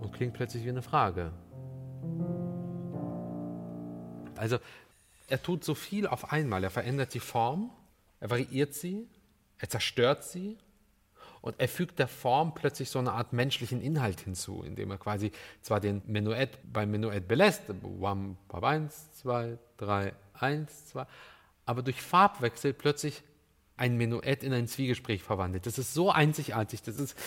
und 0.00 0.12
klingt 0.12 0.34
plötzlich 0.34 0.64
wie 0.64 0.70
eine 0.70 0.82
Frage. 0.82 1.32
Also 4.36 4.58
er 5.28 5.42
tut 5.42 5.64
so 5.64 5.74
viel 5.74 6.06
auf 6.06 6.32
einmal. 6.32 6.64
Er 6.64 6.70
verändert 6.70 7.14
die 7.14 7.20
Form, 7.20 7.70
er 8.22 8.30
variiert 8.30 8.72
sie, 8.72 9.08
er 9.58 9.68
zerstört 9.68 10.22
sie 10.22 10.56
und 11.40 11.58
er 11.58 11.66
fügt 11.68 11.98
der 11.98 12.06
Form 12.06 12.54
plötzlich 12.54 12.88
so 12.88 13.00
eine 13.00 13.12
Art 13.12 13.32
menschlichen 13.32 13.80
Inhalt 13.80 14.20
hinzu, 14.20 14.62
indem 14.62 14.92
er 14.92 14.98
quasi 14.98 15.32
zwar 15.60 15.80
den 15.80 16.02
Menuett 16.06 16.56
beim 16.72 16.92
Menuett 16.92 17.26
belässt, 17.26 17.62
wam, 17.82 18.36
pam, 18.46 18.62
eins, 18.62 19.12
zwei, 19.14 19.58
drei, 19.76 20.14
eins, 20.34 20.86
zwei, 20.86 21.04
aber 21.66 21.82
durch 21.82 22.00
Farbwechsel 22.00 22.72
plötzlich 22.72 23.24
ein 23.76 23.96
Menuett 23.96 24.44
in 24.44 24.52
ein 24.52 24.68
Zwiegespräch 24.68 25.24
verwandelt. 25.24 25.66
Das 25.66 25.76
ist 25.76 25.92
so 25.92 26.12
einzigartig. 26.12 26.80
Das 26.82 27.00
ist 27.00 27.18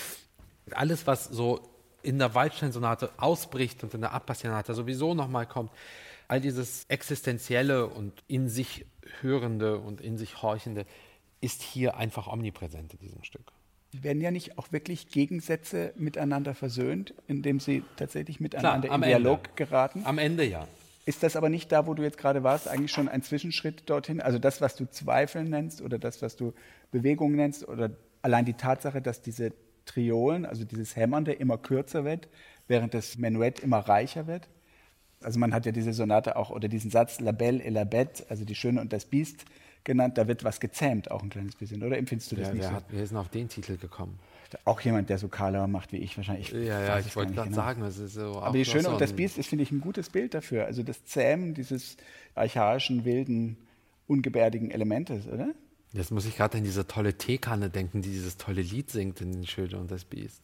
alles, 0.72 1.06
was 1.08 1.26
so 1.26 1.62
in 2.04 2.20
der 2.20 2.34
Waldstein-Sonate 2.34 3.12
ausbricht 3.18 3.84
und 3.84 3.94
in 3.94 4.00
der 4.00 4.14
Appassionata 4.14 4.74
sowieso 4.74 5.14
nochmal 5.14 5.46
kommt. 5.46 5.72
All 6.28 6.42
dieses 6.42 6.86
Existenzielle 6.88 7.88
und 7.88 8.24
in 8.28 8.50
sich 8.50 8.86
Hörende 9.22 9.80
und 9.80 10.02
in 10.02 10.18
sich 10.18 10.42
Horchende 10.42 10.86
ist 11.42 11.62
hier 11.62 11.98
einfach 11.98 12.28
omnipräsent 12.28 12.94
in 12.94 13.00
diesem 13.00 13.24
Stück. 13.24 13.52
Werden 13.92 14.22
ja 14.22 14.32
nicht 14.32 14.58
auch 14.58 14.72
wirklich 14.72 15.10
Gegensätze 15.10 15.94
miteinander 15.96 16.54
versöhnt, 16.54 17.14
indem 17.28 17.60
sie 17.60 17.84
tatsächlich 17.96 18.40
miteinander 18.40 18.92
am 18.92 19.04
in 19.04 19.10
Dialog 19.10 19.40
Ende. 19.40 19.50
geraten? 19.56 20.02
Am 20.06 20.18
Ende 20.18 20.44
ja. 20.44 20.68
Ist 21.06 21.22
das 21.22 21.36
aber 21.36 21.50
nicht 21.50 21.72
da, 21.72 21.86
wo 21.86 21.94
du 21.94 22.02
jetzt 22.02 22.18
gerade 22.18 22.44
warst, 22.44 22.68
eigentlich 22.68 22.92
schon 22.92 23.08
ein 23.08 23.22
Zwischenschritt 23.22 23.88
dorthin? 23.90 24.22
Also 24.22 24.40
das, 24.40 24.60
was 24.60 24.76
du 24.76 24.90
Zweifeln 24.90 25.50
nennst 25.50 25.82
oder 25.82 26.00
das, 26.00 26.22
was 26.24 26.36
du 26.36 26.54
Bewegung 26.92 27.36
nennst 27.36 27.68
oder 27.68 27.92
allein 28.24 28.44
die 28.44 28.56
Tatsache, 28.56 29.02
dass 29.04 29.22
diese 29.22 29.54
Triolen, 29.86 30.46
also 30.48 30.66
dieses 30.66 30.96
Hämmernde 30.96 31.32
immer 31.34 31.60
kürzer 31.60 32.06
wird, 32.06 32.28
während 32.68 32.96
das 32.96 33.18
Menuett 33.20 33.60
immer 33.60 33.80
reicher 33.80 34.26
wird? 34.26 34.50
Also 35.26 35.40
man 35.40 35.54
hat 35.54 35.66
ja 35.66 35.72
diese 35.72 35.92
Sonate 35.92 36.36
auch 36.36 36.52
oder 36.52 36.68
diesen 36.68 36.92
Satz 36.92 37.20
La 37.20 37.32
Belle 37.32 37.64
et 37.64 37.74
la 37.74 37.84
Bête, 37.84 38.24
also 38.30 38.46
die 38.46 38.56
Schöne 38.56 38.80
und 38.80 38.94
das 38.94 39.06
Biest 39.06 39.46
genannt, 39.84 40.18
da 40.18 40.28
wird 40.28 40.44
was 40.44 40.60
gezähmt 40.60 41.10
auch 41.12 41.24
ein 41.24 41.30
kleines 41.30 41.56
bisschen, 41.56 41.84
oder 41.84 41.98
empfindest 41.98 42.32
du 42.32 42.36
das 42.36 42.48
Wer, 42.48 42.54
nicht 42.54 42.64
wer, 42.64 42.70
so? 42.70 42.76
hat, 42.76 42.92
ist 42.92 43.10
denn 43.10 43.18
auf 43.18 43.30
den 43.30 43.50
Titel 43.50 43.78
gekommen? 43.78 44.20
Auch 44.64 44.80
jemand, 44.82 45.10
der 45.10 45.18
so 45.18 45.28
Karlauer 45.28 45.68
macht 45.68 45.92
wie 45.92 45.98
ich 45.98 46.16
wahrscheinlich. 46.16 46.52
Ja, 46.52 46.80
ja, 46.82 46.88
weiß 46.90 47.08
ich 47.08 47.16
wollte 47.16 47.34
gerade 47.34 47.50
genau. 47.50 47.62
sagen, 47.62 47.82
das 47.82 47.98
ist 47.98 48.14
so. 48.14 48.40
Aber 48.40 48.56
die 48.56 48.64
Schöne 48.64 48.90
und 48.90 49.02
das 49.02 49.14
Biest 49.14 49.38
ist, 49.38 49.48
finde 49.48 49.64
ich, 49.64 49.72
ein 49.72 49.82
gutes 49.82 50.10
Bild 50.10 50.34
dafür. 50.34 50.66
Also 50.66 50.82
das 50.84 51.04
Zähmen 51.04 51.56
dieses 51.56 51.98
archaischen, 52.36 53.04
wilden, 53.04 53.58
ungebärdigen 54.08 54.72
Elementes, 54.72 55.28
oder? 55.28 55.50
Jetzt 55.92 56.12
muss 56.12 56.26
ich 56.26 56.38
gerade 56.38 56.60
an 56.60 56.64
diese 56.64 56.88
tolle 56.88 57.18
Teekanne 57.18 57.70
denken, 57.70 58.02
die 58.02 58.12
dieses 58.12 58.38
tolle 58.38 58.62
Lied 58.62 58.92
singt 58.92 59.20
in 59.20 59.32
den 59.32 59.48
Schöne 59.48 59.78
und 59.78 59.90
das 59.92 60.06
Biest. 60.06 60.42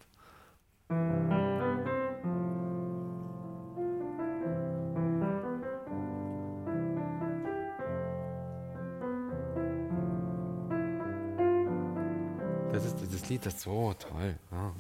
Lied, 13.42 13.46
das 13.46 13.56
ist 13.56 13.62
so 13.64 13.94
toll. 13.94 14.36
Ja. 14.52 14.74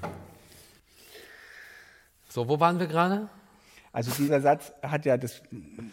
So, 2.29 2.47
wo 2.47 2.59
waren 2.59 2.79
wir 2.79 2.87
gerade? 2.87 3.27
Also 3.93 4.09
dieser 4.17 4.39
Satz 4.39 4.71
hat 4.81 5.03
ja, 5.03 5.17
das 5.17 5.41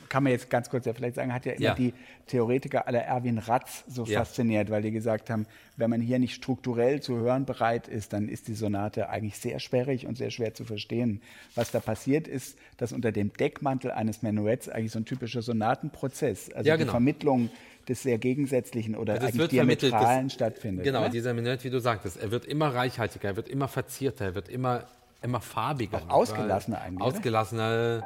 kann 0.08 0.22
man 0.22 0.30
jetzt 0.30 0.48
ganz 0.50 0.70
kurz 0.70 0.86
ja 0.86 0.92
vielleicht 0.94 1.16
sagen, 1.16 1.34
hat 1.34 1.46
ja 1.46 1.52
immer 1.54 1.64
Ja. 1.64 1.74
die 1.74 1.92
Theoretiker 2.28 2.86
aller 2.86 3.00
Erwin 3.02 3.38
Ratz 3.38 3.82
so 3.88 4.04
Ja. 4.04 4.20
fasziniert, 4.20 4.70
weil 4.70 4.82
die 4.82 4.92
gesagt 4.92 5.30
haben, 5.30 5.46
wenn 5.76 5.90
man 5.90 6.00
hier 6.00 6.20
nicht 6.20 6.32
strukturell 6.36 7.02
zu 7.02 7.16
hören 7.16 7.44
bereit 7.44 7.88
ist, 7.88 8.12
dann 8.12 8.28
ist 8.28 8.46
die 8.46 8.54
Sonate 8.54 9.08
eigentlich 9.08 9.36
sehr 9.38 9.58
sperrig 9.58 10.06
und 10.06 10.16
sehr 10.16 10.30
schwer 10.30 10.54
zu 10.54 10.64
verstehen. 10.64 11.20
Was 11.56 11.72
da 11.72 11.80
passiert 11.80 12.28
ist, 12.28 12.56
dass 12.76 12.92
unter 12.92 13.10
dem 13.10 13.32
Deckmantel 13.32 13.90
eines 13.90 14.22
Menuetts 14.22 14.68
eigentlich 14.68 14.92
so 14.92 15.00
ein 15.00 15.04
typischer 15.04 15.42
Sonatenprozess, 15.42 16.52
also 16.52 16.68
Ja, 16.68 16.76
die 16.76 16.82
genau. 16.82 16.92
Vermittlung 16.92 17.50
des 17.88 18.02
sehr 18.02 18.18
gegensätzlichen 18.18 18.94
oder 18.94 19.14
Also 19.14 19.26
eigentlich 19.26 19.48
diametralen 19.48 20.26
das- 20.28 20.34
stattfindet. 20.34 20.84
Genau, 20.84 21.02
ne? 21.02 21.10
dieser 21.10 21.34
Minute, 21.34 21.64
wie 21.64 21.70
du 21.70 21.80
sagtest, 21.80 22.16
er 22.18 22.30
wird 22.30 22.44
immer 22.46 22.74
reichhaltiger, 22.74 23.28
er 23.30 23.36
wird 23.36 23.48
immer 23.48 23.68
verzierter, 23.68 24.26
er 24.26 24.34
wird 24.34 24.48
immer, 24.48 24.84
immer 25.22 25.40
farbiger. 25.40 26.02
Auch 26.08 26.14
ausgelassener 26.22 26.80
eigentlich, 26.80 27.00
oder? 27.06 27.16
Ausgelassener. 27.16 28.02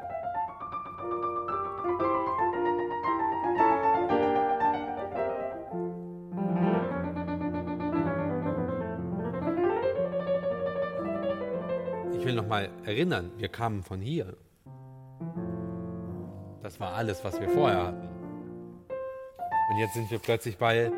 Ich 12.18 12.24
will 12.26 12.34
noch 12.34 12.46
mal 12.46 12.68
erinnern, 12.84 13.32
wir 13.36 13.48
kamen 13.48 13.82
von 13.82 14.00
hier. 14.00 14.36
Das 16.62 16.78
war 16.78 16.92
alles, 16.94 17.24
was 17.24 17.40
wir 17.40 17.48
vorher 17.48 17.86
hatten. 17.88 18.08
Und 19.72 19.78
jetzt 19.78 19.94
sind 19.94 20.10
wir 20.10 20.18
plötzlich 20.18 20.58
bei 20.58 20.92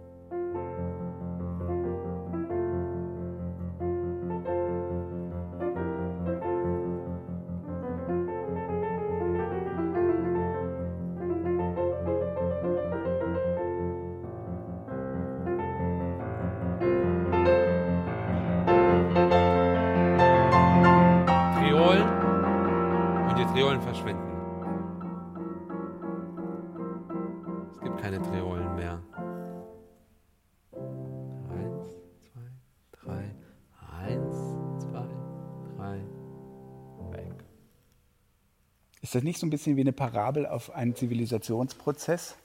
Nicht 39.27 39.39
so 39.39 39.45
ein 39.45 39.49
bisschen 39.51 39.75
wie 39.75 39.81
eine 39.81 39.93
Parabel 39.93 40.47
auf 40.47 40.73
einen 40.73 40.95
Zivilisationsprozess? 40.95 42.35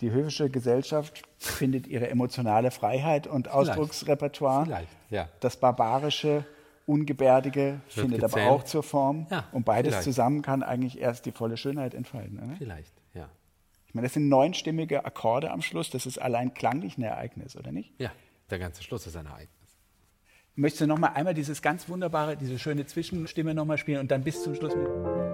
Die 0.00 0.12
höfische 0.12 0.48
Gesellschaft 0.48 1.22
findet 1.38 1.86
ihre 1.86 2.08
emotionale 2.08 2.70
Freiheit 2.70 3.26
und 3.26 3.48
Ausdrucksrepertoire. 3.48 4.64
Vielleicht, 4.64 4.88
ja. 5.10 5.28
Das 5.40 5.56
barbarische, 5.56 6.44
ungebärdige 6.86 7.80
findet 7.88 8.22
aber 8.22 8.34
gezähmt. 8.34 8.50
auch 8.50 8.62
zur 8.62 8.82
Form. 8.82 9.26
Ja, 9.30 9.46
und 9.52 9.64
beides 9.64 9.90
vielleicht. 9.90 10.04
zusammen 10.04 10.42
kann 10.42 10.62
eigentlich 10.62 11.00
erst 11.00 11.26
die 11.26 11.32
volle 11.32 11.56
Schönheit 11.56 11.94
entfalten. 11.94 12.38
Oder? 12.38 12.56
Vielleicht, 12.56 12.94
ja. 13.12 13.28
Ich 13.88 13.94
meine, 13.94 14.06
das 14.06 14.14
sind 14.14 14.28
neunstimmige 14.28 15.04
Akkorde 15.04 15.50
am 15.50 15.62
Schluss. 15.62 15.90
Das 15.90 16.06
ist 16.06 16.18
allein 16.18 16.54
klanglich 16.54 16.96
ein 16.96 17.02
Ereignis, 17.02 17.56
oder 17.56 17.72
nicht? 17.72 17.92
Ja, 17.98 18.12
der 18.50 18.58
ganze 18.58 18.82
Schluss 18.82 19.06
ist 19.06 19.16
ein 19.16 19.26
Ereignis. 19.26 19.48
Möchtest 20.54 20.82
du 20.82 20.86
noch 20.86 20.98
mal 20.98 21.08
einmal 21.08 21.34
dieses 21.34 21.62
ganz 21.62 21.88
wunderbare, 21.88 22.36
diese 22.36 22.58
schöne 22.58 22.86
Zwischenstimme 22.86 23.54
noch 23.54 23.64
mal 23.64 23.78
spielen 23.78 24.00
und 24.00 24.10
dann 24.10 24.22
bis 24.22 24.42
zum 24.42 24.54
Schluss 24.54 24.74
mit. 24.74 25.27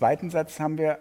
Zweiten 0.00 0.30
Satz 0.30 0.58
haben 0.58 0.78
wir 0.78 1.00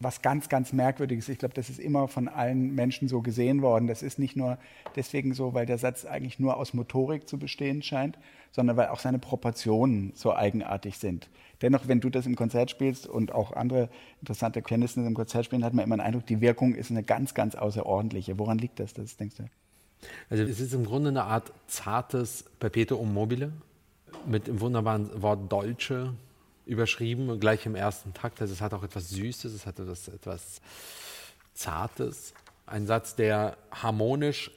was 0.00 0.22
ganz, 0.22 0.48
ganz 0.48 0.72
Merkwürdiges. 0.72 1.28
Ich 1.28 1.38
glaube, 1.38 1.54
das 1.54 1.70
ist 1.70 1.78
immer 1.78 2.08
von 2.08 2.26
allen 2.26 2.74
Menschen 2.74 3.06
so 3.06 3.22
gesehen 3.22 3.62
worden. 3.62 3.86
Das 3.86 4.02
ist 4.02 4.18
nicht 4.18 4.34
nur 4.34 4.58
deswegen 4.96 5.34
so, 5.34 5.54
weil 5.54 5.66
der 5.66 5.78
Satz 5.78 6.04
eigentlich 6.04 6.40
nur 6.40 6.56
aus 6.56 6.74
Motorik 6.74 7.28
zu 7.28 7.38
bestehen 7.38 7.80
scheint, 7.80 8.18
sondern 8.50 8.76
weil 8.76 8.88
auch 8.88 8.98
seine 8.98 9.20
Proportionen 9.20 10.10
so 10.16 10.34
eigenartig 10.34 10.98
sind. 10.98 11.28
Dennoch, 11.62 11.86
wenn 11.86 12.00
du 12.00 12.10
das 12.10 12.26
im 12.26 12.34
Konzert 12.34 12.72
spielst 12.72 13.06
und 13.06 13.30
auch 13.30 13.52
andere 13.52 13.88
interessante 14.20 14.62
Kenntnisse 14.62 15.00
im 15.00 15.14
Konzert 15.14 15.44
spielen, 15.44 15.62
hat 15.62 15.74
man 15.74 15.84
immer 15.84 15.98
den 15.98 16.00
Eindruck, 16.00 16.26
die 16.26 16.40
Wirkung 16.40 16.74
ist 16.74 16.90
eine 16.90 17.04
ganz, 17.04 17.34
ganz 17.34 17.54
außerordentliche. 17.54 18.36
Woran 18.36 18.58
liegt 18.58 18.80
das, 18.80 18.94
das 18.94 19.16
denkst 19.16 19.36
du? 19.36 19.44
Also 20.28 20.42
es 20.42 20.58
ist 20.58 20.74
im 20.74 20.86
Grunde 20.86 21.10
eine 21.10 21.22
Art 21.22 21.52
zartes 21.68 22.46
Perpetuum 22.58 23.14
mobile 23.14 23.52
mit 24.26 24.48
dem 24.48 24.60
wunderbaren 24.60 25.22
Wort 25.22 25.52
Dolce 25.52 26.14
überschrieben, 26.70 27.40
gleich 27.40 27.66
im 27.66 27.74
ersten 27.74 28.14
Takt. 28.14 28.40
Also 28.40 28.54
es 28.54 28.60
hat 28.60 28.72
auch 28.72 28.82
etwas 28.82 29.10
Süßes, 29.10 29.52
es 29.52 29.66
hat 29.66 29.78
etwas, 29.78 30.08
etwas 30.08 30.60
Zartes. 31.52 32.32
Ein 32.66 32.86
Satz, 32.86 33.16
der 33.16 33.56
harmonisch 33.72 34.52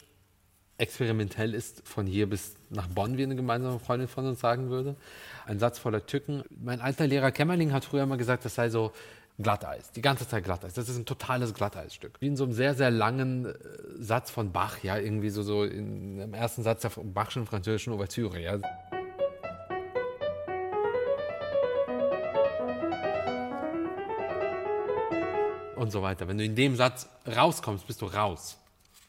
experimentell 0.77 1.53
ist, 1.53 1.87
von 1.87 2.05
hier 2.05 2.29
bis 2.29 2.55
nach 2.69 2.87
Bonn, 2.87 3.17
wie 3.17 3.23
eine 3.23 3.35
gemeinsame 3.35 3.79
Freundin 3.79 4.07
von 4.07 4.27
uns 4.27 4.39
sagen 4.39 4.69
würde. 4.69 4.95
Ein 5.45 5.59
Satz 5.59 5.79
voller 5.79 6.05
Tücken. 6.05 6.43
Mein 6.49 6.81
alter 6.81 7.07
Lehrer 7.07 7.31
Kämmerling 7.31 7.73
hat 7.73 7.85
früher 7.85 8.03
immer 8.03 8.17
gesagt, 8.17 8.45
das 8.45 8.55
sei 8.55 8.69
so 8.69 8.91
Glatteis, 9.39 9.91
die 9.91 10.01
ganze 10.01 10.27
Zeit 10.27 10.43
Glatteis. 10.43 10.75
Das 10.75 10.87
ist 10.87 10.97
ein 10.97 11.05
totales 11.05 11.55
Glatteisstück. 11.55 12.17
Wie 12.19 12.27
in 12.27 12.35
so 12.35 12.43
einem 12.43 12.53
sehr, 12.53 12.75
sehr 12.75 12.91
langen 12.91 13.47
äh, 13.47 13.53
Satz 13.97 14.29
von 14.29 14.51
Bach, 14.51 14.83
ja, 14.83 14.97
irgendwie 14.97 15.31
so, 15.31 15.41
so 15.41 15.63
in, 15.63 16.19
im 16.19 16.33
ersten 16.35 16.61
Satz 16.61 16.83
der 16.83 16.89
Bachschen 16.89 17.47
französischen 17.47 17.93
Ouvertüre, 17.93 18.39
ja. 18.39 18.59
Und 25.83 25.91
so 25.91 26.01
weiter. 26.01 26.27
Wenn 26.27 26.37
du 26.37 26.43
in 26.43 26.55
dem 26.55 26.75
Satz 26.75 27.07
rauskommst, 27.27 27.85
bist 27.85 28.01
du 28.01 28.07
raus. 28.07 28.57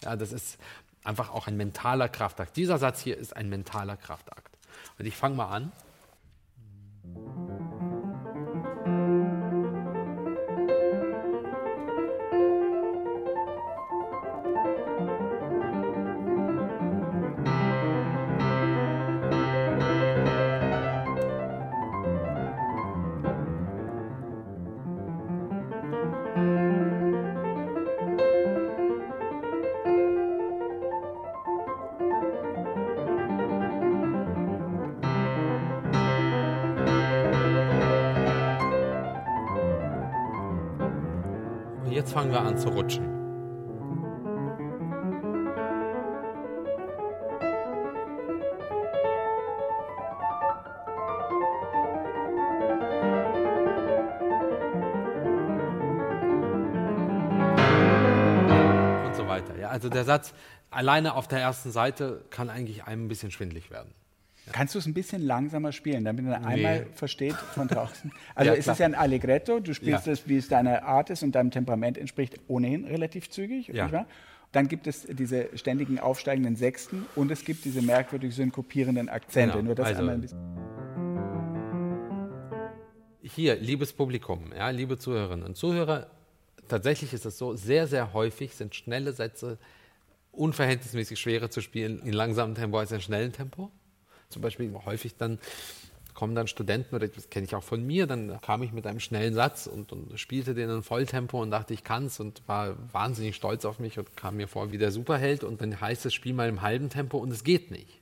Ja, 0.03 0.17
das 0.17 0.33
ist 0.33 0.59
einfach 1.05 1.31
auch 1.31 1.47
ein 1.47 1.57
mentaler 1.57 2.09
Kraftakt. 2.09 2.57
Dieser 2.57 2.79
Satz 2.79 3.01
hier 3.01 3.17
ist 3.17 3.35
ein 3.35 3.49
mentaler 3.49 3.97
Kraftakt. 3.97 4.51
Und 4.99 5.07
ich 5.07 5.17
fange 5.17 5.37
mal 5.37 5.49
an. 5.49 5.73
Fangen 42.15 42.31
wir 42.31 42.43
an 42.43 42.57
zu 42.57 42.69
rutschen. 42.69 43.05
Und 59.05 59.17
so 59.17 59.27
weiter. 59.27 59.69
Also 59.69 59.89
der 59.89 60.05
Satz 60.05 60.33
alleine 60.71 61.17
auf 61.17 61.27
der 61.27 61.41
ersten 61.41 61.73
Seite 61.73 62.25
kann 62.31 62.49
eigentlich 62.49 62.85
einem 62.85 63.07
ein 63.07 63.09
bisschen 63.09 63.33
schwindlig 63.33 63.73
werden. 63.73 63.93
Kannst 64.53 64.75
du 64.75 64.79
es 64.79 64.87
ein 64.87 64.95
bisschen 64.95 65.23
langsamer 65.23 65.73
spielen, 65.73 66.05
damit 66.05 66.25
man 66.25 66.41
Nee. 66.43 66.47
einmal 66.49 66.87
versteht 66.93 67.35
von 67.35 67.67
draußen? 67.69 68.13
Also 68.35 68.51
Ja, 68.53 68.57
es 68.57 68.65
klar. 68.65 68.75
ist 68.75 68.79
ja 68.81 68.87
ein 68.87 68.95
Allegretto, 68.95 69.61
du 69.61 69.73
spielst 69.75 70.07
Ja. 70.07 70.13
es, 70.13 70.29
wie 70.29 70.37
es 70.37 70.49
deiner 70.49 70.83
Art 70.85 71.11
ist 71.11 71.23
und 71.23 71.33
deinem 71.35 71.51
Temperament 71.51 71.97
entspricht, 71.99 72.39
ohnehin 72.47 72.85
relativ 72.85 73.31
zügig, 73.31 73.69
Ja. 73.69 73.85
nicht 73.85 73.93
wahr? 73.95 74.07
Dann 74.53 74.69
gibt 74.69 74.87
es 74.87 75.07
diese 75.11 75.49
ständigen 75.57 75.99
aufsteigenden 75.99 76.57
Sechsten 76.57 77.07
und 77.17 77.31
es 77.33 77.45
gibt 77.45 77.65
diese 77.65 77.83
merkwürdig 77.83 78.35
synkopierenden 78.35 79.09
Akzente. 79.09 79.55
Genau, 79.57 79.65
Nur 79.69 79.75
das 79.75 79.89
also- 79.89 80.01
einmal 80.01 80.15
ein 80.17 80.21
bisschen. 80.21 80.39
Hier, 83.23 83.57
liebes 83.57 83.93
Publikum, 83.93 84.53
ja, 84.55 84.69
liebe 84.69 84.99
Zuhörerinnen 84.99 85.45
und 85.47 85.57
Zuhörer, 85.57 86.09
tatsächlich 86.69 87.13
ist 87.15 87.25
es 87.25 87.39
so, 87.39 87.57
sehr, 87.57 87.87
sehr 87.87 88.13
häufig 88.13 88.55
sind 88.55 88.75
schnelle 88.75 89.13
Sätze 89.13 89.59
unverhältnismäßig 90.33 91.19
schwerer 91.19 91.49
zu 91.51 91.61
spielen 91.63 92.01
in 92.05 92.13
langsamem 92.13 92.55
Tempo 92.55 92.79
als 92.79 92.93
in 92.93 93.01
schnellem 93.01 93.33
Tempo. 93.33 93.71
Zum 94.35 94.43
Beispiel 94.43 94.75
häufig 94.85 95.17
dann 95.17 95.39
kommen 96.13 96.35
dann 96.35 96.47
Studenten, 96.47 96.95
oder 96.95 97.09
das 97.09 97.29
kenne 97.29 97.47
ich 97.47 97.55
auch 97.55 97.63
von 97.63 97.85
mir, 97.85 98.07
dann 98.07 98.41
kam 98.41 98.63
ich 98.63 98.73
mit 98.73 98.87
einem 98.87 99.01
schnellen 99.01 99.35
Satz 99.35 99.67
und, 99.67 99.93
und 99.93 100.19
spielte 100.19 100.55
den 100.55 100.71
in 100.71 100.83
Volltempo 100.83 101.41
und 101.43 101.51
dachte, 101.51 101.75
ich 101.75 101.85
kann's 101.85 102.21
und 102.21 102.43
war 102.47 102.77
wahnsinnig 102.93 103.37
stolz 103.37 103.65
auf 103.65 103.79
mich 103.79 103.99
und 103.99 104.17
kam 104.17 104.37
mir 104.37 104.49
vor 104.49 104.73
wie 104.73 104.79
der 104.79 104.93
Superheld 104.93 105.45
und 105.45 105.61
dann 105.61 105.81
heißt 105.81 106.07
es, 106.07 106.15
spiel 106.15 106.33
mal 106.33 106.49
im 106.49 106.63
halben 106.63 106.89
Tempo 106.89 107.19
und 107.19 107.31
es 107.31 107.45
geht 107.45 107.71
nicht. 107.71 108.01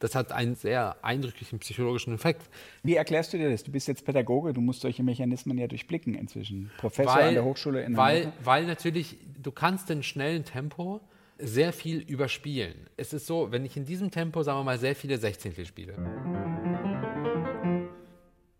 Das 0.00 0.14
hat 0.14 0.32
einen 0.32 0.54
sehr 0.54 0.96
eindrücklichen 1.02 1.60
psychologischen 1.60 2.14
Effekt. 2.14 2.42
Wie 2.82 2.94
erklärst 2.94 3.32
du 3.32 3.38
dir 3.38 3.50
das? 3.50 3.64
Du 3.64 3.70
bist 3.70 3.88
jetzt 3.88 4.04
Pädagoge, 4.04 4.52
du 4.52 4.60
musst 4.60 4.82
solche 4.82 5.02
Mechanismen 5.02 5.56
ja 5.56 5.66
durchblicken 5.66 6.14
inzwischen. 6.14 6.70
Professor 6.78 7.16
an 7.16 7.34
der 7.34 7.44
Hochschule 7.44 7.82
in 7.82 7.96
weil, 7.96 8.32
weil 8.42 8.66
natürlich, 8.66 9.16
du 9.42 9.50
kannst 9.50 9.88
in 9.90 10.02
schnellen 10.02 10.44
Tempo 10.44 11.00
sehr 11.38 11.72
viel 11.72 12.00
überspielen. 12.00 12.88
Es 12.96 13.12
ist 13.12 13.26
so, 13.26 13.50
wenn 13.50 13.64
ich 13.64 13.76
in 13.76 13.84
diesem 13.84 14.10
Tempo, 14.10 14.42
sagen 14.42 14.60
wir 14.60 14.64
mal, 14.64 14.78
sehr 14.78 14.94
viele 14.94 15.18
Sechzehntel 15.18 15.66
spiele. 15.66 15.94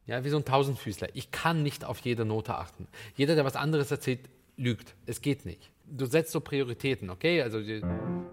Ja, 0.06 0.22
wie 0.24 0.28
so 0.28 0.36
ein 0.36 0.44
Tausendfüßler. 0.44 1.08
Ich 1.14 1.30
kann 1.30 1.62
nicht 1.62 1.84
auf 1.84 2.00
jede 2.00 2.24
Note 2.24 2.54
achten. 2.56 2.86
Jeder, 3.16 3.34
der 3.34 3.44
was 3.44 3.56
anderes 3.56 3.90
erzählt, 3.90 4.20
lügt. 4.56 4.94
Es 5.06 5.22
geht 5.22 5.46
nicht. 5.46 5.70
Du 5.86 6.06
setzt 6.06 6.32
so 6.32 6.40
Prioritäten, 6.40 7.10
okay? 7.10 7.42
Also 7.42 7.60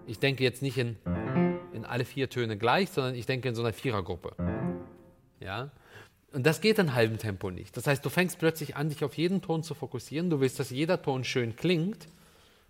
ich 0.06 0.18
denke 0.18 0.44
jetzt 0.44 0.62
nicht 0.62 0.78
in, 0.78 0.96
in 1.72 1.84
alle 1.84 2.04
vier 2.04 2.28
Töne 2.28 2.56
gleich, 2.56 2.90
sondern 2.90 3.14
ich 3.14 3.26
denke 3.26 3.48
in 3.48 3.54
so 3.54 3.62
einer 3.62 3.72
Vierergruppe. 3.72 4.34
Ja? 5.40 5.70
Und 6.32 6.46
das 6.46 6.60
geht 6.60 6.78
in 6.78 6.94
halbem 6.94 7.18
Tempo 7.18 7.50
nicht. 7.50 7.76
Das 7.76 7.86
heißt, 7.86 8.04
du 8.04 8.08
fängst 8.08 8.38
plötzlich 8.38 8.76
an, 8.76 8.88
dich 8.88 9.04
auf 9.04 9.16
jeden 9.16 9.42
Ton 9.42 9.62
zu 9.62 9.74
fokussieren. 9.74 10.30
Du 10.30 10.40
willst, 10.40 10.58
dass 10.58 10.70
jeder 10.70 11.00
Ton 11.00 11.24
schön 11.24 11.56
klingt. 11.56 12.08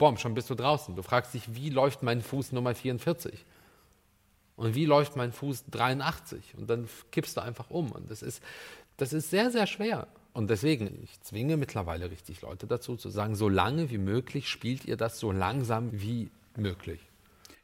Boom, 0.03 0.17
schon 0.17 0.35
bist 0.35 0.51
du 0.51 0.57
draußen. 0.57 0.97
Du 0.97 1.03
fragst 1.03 1.33
dich, 1.33 1.55
wie 1.55 1.71
läuft 1.71 2.03
mein 2.03 2.23
Fuß 2.23 2.51
Nummer 2.51 2.75
44? 2.75 3.45
Und 4.57 4.75
wie 4.75 4.85
läuft 4.85 5.15
mein 5.15 5.31
Fuß 5.31 5.67
83? 5.71 6.57
Und 6.59 6.69
dann 6.69 6.89
kippst 7.13 7.37
du 7.37 7.41
einfach 7.41 7.71
um. 7.71 7.93
Und 7.93 8.11
das 8.11 8.21
ist, 8.21 8.43
das 8.97 9.13
ist 9.13 9.31
sehr, 9.31 9.53
sehr 9.53 9.69
schwer. 9.69 10.09
Und 10.33 10.51
deswegen, 10.51 10.99
ich 11.05 11.21
zwinge 11.21 11.57
mittlerweile 11.57 12.11
richtig 12.11 12.43
Leute 12.43 12.67
dazu, 12.67 12.97
zu 12.97 13.11
sagen, 13.11 13.37
so 13.37 13.49
lange 13.49 13.91
wie 13.91 13.99
möglich 13.99 14.49
spielt 14.49 14.87
ihr 14.87 14.97
das 14.97 15.21
so 15.21 15.31
langsam 15.31 15.91
wie 15.93 16.33
möglich. 16.57 16.99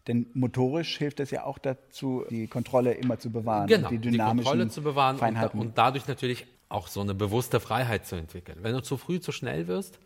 Denn 0.07 0.27
motorisch 0.33 0.96
hilft 0.96 1.18
es 1.18 1.33
ja 1.33 1.42
auch 1.42 1.59
dazu, 1.59 2.24
die 2.31 2.46
Kontrolle 2.46 2.92
immer 2.92 3.18
zu 3.18 3.31
bewahren. 3.31 3.66
Genau, 3.66 3.88
die 3.88 3.98
die, 3.98 4.16
Kontrolle 4.16 4.68
zu 4.68 4.83
bewahren 4.83 5.18
und, 5.18 5.35
da- 5.35 5.46
und 5.48 5.77
dadurch 5.77 6.07
natürlich 6.07 6.46
auch 6.68 6.87
so 6.87 7.01
eine 7.01 7.16
bewusste 7.16 7.59
Freiheit 7.59 8.07
zu 8.07 8.14
entwickeln. 8.14 8.59
Wenn 8.62 8.74
du 8.74 8.81
zu 8.81 8.96
früh 8.96 9.18
zu 9.18 9.33
schnell 9.33 9.66
wirst, 9.66 9.98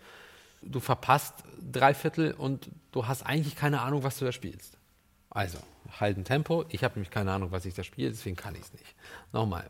du 0.63 0.81
verpasst 0.81 1.35
drei 1.61 1.95
Viertel 1.95 2.33
und 2.33 2.71
du 2.93 3.07
hast 3.07 3.23
eigentlich 3.23 3.57
keine 3.57 3.81
Ahnung, 3.81 4.03
was 4.03 4.19
du 4.19 4.25
da 4.25 4.33
spielst. 4.33 4.79
Also, 5.31 5.59
halten 6.01 6.25
Tempo. 6.25 6.65
Ich 6.69 6.85
habe 6.85 6.95
nämlich 6.95 7.11
keine 7.11 7.33
Ahnung, 7.33 7.53
was 7.53 7.65
ich 7.65 7.75
da 7.75 7.83
spiele, 7.83 8.11
deswegen 8.11 8.37
kann 8.37 8.55
ich 8.55 8.63
es 8.63 8.73
nicht. 8.73 8.95
Nochmal. 9.33 9.69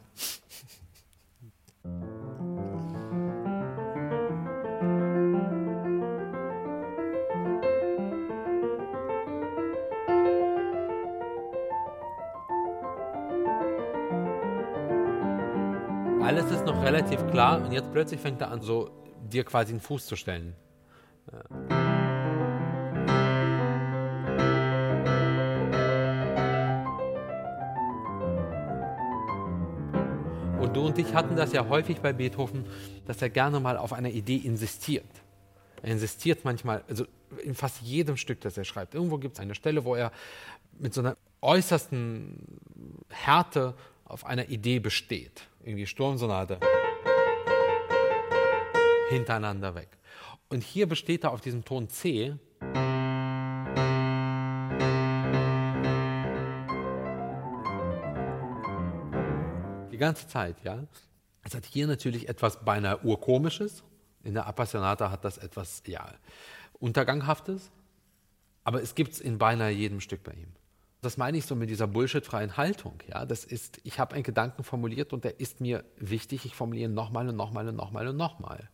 Alles 16.22 16.50
ist 16.50 16.64
noch 16.64 16.82
relativ 16.82 17.26
klar 17.30 17.60
und 17.62 17.72
jetzt 17.72 17.92
plötzlich 17.92 18.20
fängt 18.20 18.40
er 18.40 18.50
an, 18.50 18.62
so 18.62 18.90
dir 19.22 19.44
quasi 19.44 19.72
einen 19.72 19.80
Fuß 19.80 20.06
zu 20.06 20.16
stellen. 20.16 20.54
Und 30.92 30.98
ich 30.98 31.14
hatten 31.14 31.36
das 31.36 31.54
ja 31.54 31.66
häufig 31.70 32.00
bei 32.00 32.12
Beethoven, 32.12 32.66
dass 33.06 33.22
er 33.22 33.30
gerne 33.30 33.60
mal 33.60 33.78
auf 33.78 33.94
einer 33.94 34.10
Idee 34.10 34.36
insistiert. 34.36 35.08
Er 35.80 35.90
insistiert 35.90 36.44
manchmal, 36.44 36.84
also 36.86 37.06
in 37.42 37.54
fast 37.54 37.80
jedem 37.80 38.18
Stück, 38.18 38.42
das 38.42 38.58
er 38.58 38.64
schreibt. 38.64 38.94
Irgendwo 38.94 39.16
gibt 39.16 39.36
es 39.36 39.40
eine 39.40 39.54
Stelle, 39.54 39.86
wo 39.86 39.94
er 39.94 40.12
mit 40.78 40.92
so 40.92 41.00
einer 41.00 41.16
äußersten 41.40 42.36
Härte 43.08 43.72
auf 44.04 44.26
einer 44.26 44.50
Idee 44.50 44.80
besteht. 44.80 45.48
Irgendwie 45.64 45.86
Sturmsonate. 45.86 46.60
Hintereinander 49.08 49.74
weg. 49.74 49.88
Und 50.50 50.62
hier 50.62 50.86
besteht 50.86 51.24
er 51.24 51.32
auf 51.32 51.40
diesem 51.40 51.64
Ton 51.64 51.88
C. 51.88 52.34
ganze 60.02 60.26
Zeit, 60.26 60.56
ja. 60.64 60.84
Es 61.44 61.54
hat 61.54 61.64
hier 61.64 61.86
natürlich 61.86 62.28
etwas 62.28 62.64
beinahe 62.64 62.98
urkomisches. 63.02 63.82
In 64.24 64.34
der 64.34 64.46
Appassionata 64.46 65.10
hat 65.10 65.24
das 65.24 65.38
etwas, 65.38 65.82
ja, 65.86 66.12
Unterganghaftes. 66.78 67.70
Aber 68.64 68.82
es 68.82 68.94
gibt 68.94 69.12
es 69.12 69.20
in 69.20 69.38
beinahe 69.38 69.70
jedem 69.70 70.00
Stück 70.00 70.22
bei 70.22 70.32
ihm. 70.32 70.52
Das 71.00 71.16
meine 71.16 71.36
ich 71.38 71.46
so 71.46 71.56
mit 71.56 71.68
dieser 71.68 71.88
bullshitfreien 71.88 72.56
Haltung. 72.56 72.94
Ja, 73.08 73.24
das 73.26 73.44
ist, 73.44 73.80
ich 73.82 73.98
habe 73.98 74.14
einen 74.14 74.22
Gedanken 74.22 74.62
formuliert 74.62 75.12
und 75.12 75.24
der 75.24 75.40
ist 75.40 75.60
mir 75.60 75.84
wichtig. 75.96 76.44
Ich 76.46 76.54
formuliere 76.54 76.90
ihn 76.90 76.94
nochmal 76.94 77.28
und 77.28 77.36
nochmal 77.36 77.66
und 77.68 77.76
nochmal 77.76 78.06
und 78.06 78.16
nochmal. 78.16 78.68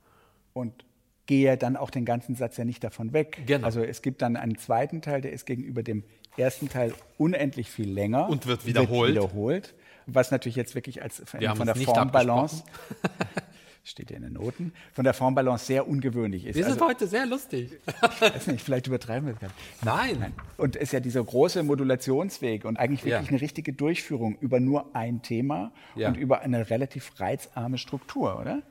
und 0.52 0.84
gehe 1.26 1.58
dann 1.58 1.76
auch 1.76 1.90
den 1.90 2.06
ganzen 2.06 2.34
Satz 2.36 2.56
ja 2.56 2.64
nicht 2.64 2.82
davon 2.82 3.12
weg. 3.12 3.42
Genau. 3.46 3.66
Also 3.66 3.82
es 3.82 4.00
gibt 4.00 4.22
dann 4.22 4.34
einen 4.36 4.56
zweiten 4.56 5.02
Teil, 5.02 5.20
der 5.20 5.32
ist 5.32 5.44
gegenüber 5.44 5.82
dem 5.82 6.04
ersten 6.38 6.70
Teil 6.70 6.94
unendlich 7.18 7.70
viel 7.70 7.90
länger. 7.90 8.30
Und 8.30 8.46
wird 8.46 8.64
wiederholt. 8.64 9.10
wiederholt 9.10 9.74
was 10.14 10.30
natürlich 10.30 10.56
jetzt 10.56 10.74
wirklich 10.74 11.02
als 11.02 11.22
Wir 11.38 11.54
von 11.54 11.66
der 11.66 11.76
nicht 11.76 11.84
Formbalance, 11.84 12.64
steht 13.84 14.10
ja 14.10 14.16
in 14.16 14.22
den 14.22 14.32
Noten, 14.34 14.72
von 14.92 15.04
der 15.04 15.14
Formbalance 15.14 15.64
sehr 15.64 15.88
ungewöhnlich 15.88 16.44
ist. 16.46 16.56
Wir 16.56 16.64
sind 16.64 16.74
Also, 16.74 16.86
heute 16.88 17.06
sehr 17.06 17.24
lustig. 17.26 17.72
weiß 18.20 18.48
nicht, 18.48 18.62
vielleicht 18.62 18.86
übertreiben 18.86 19.26
wir 19.28 19.34
es 19.34 19.40
gerade. 19.40 19.54
Nein. 19.82 20.34
Und 20.58 20.76
es 20.76 20.82
ist 20.84 20.92
ja 20.92 21.00
dieser 21.00 21.24
große 21.24 21.62
Modulationsweg 21.62 22.64
und 22.64 22.78
eigentlich 22.78 23.04
wirklich 23.04 23.26
Ja. 23.26 23.30
eine 23.30 23.40
richtige 23.40 23.72
Durchführung 23.72 24.36
über 24.40 24.60
nur 24.60 24.94
ein 24.94 25.22
Thema 25.22 25.72
Ja. 25.94 26.08
und 26.08 26.16
über 26.16 26.40
eine 26.40 26.68
relativ 26.68 27.12
reizarme 27.18 27.78
Struktur, 27.78 28.38
oder? 28.40 28.62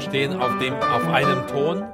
Bestehen 0.00 0.32
auf, 0.40 0.56
dem, 0.58 0.72
auf 0.72 1.06
einem 1.08 1.46
Ton. 1.46 1.84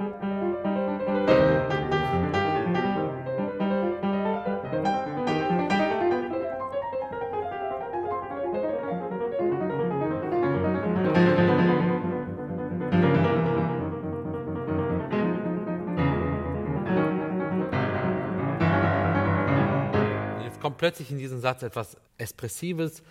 Jetzt 20.44 20.60
kommt 20.60 20.78
plötzlich 20.78 21.10
in 21.10 21.18
diesen 21.18 21.40
Satz 21.40 21.64
etwas 21.64 21.96
Expressives, 22.18 23.02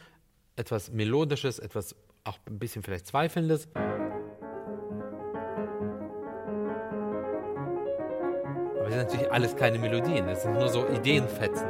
etwas 0.56 0.90
Melodisches, 0.90 1.60
etwas 1.60 1.98
auch 2.24 2.40
ein 2.48 2.60
bisschen 2.60 2.82
vielleicht 2.82 3.08
Zweifelndes. 3.08 3.68
Sind 8.96 9.06
natürlich 9.06 9.32
alles 9.32 9.56
keine 9.56 9.78
Melodien, 9.78 10.28
es 10.30 10.42
sind 10.44 10.54
nur 10.54 10.70
so 10.70 10.88
Ideenfetzen. 10.88 11.68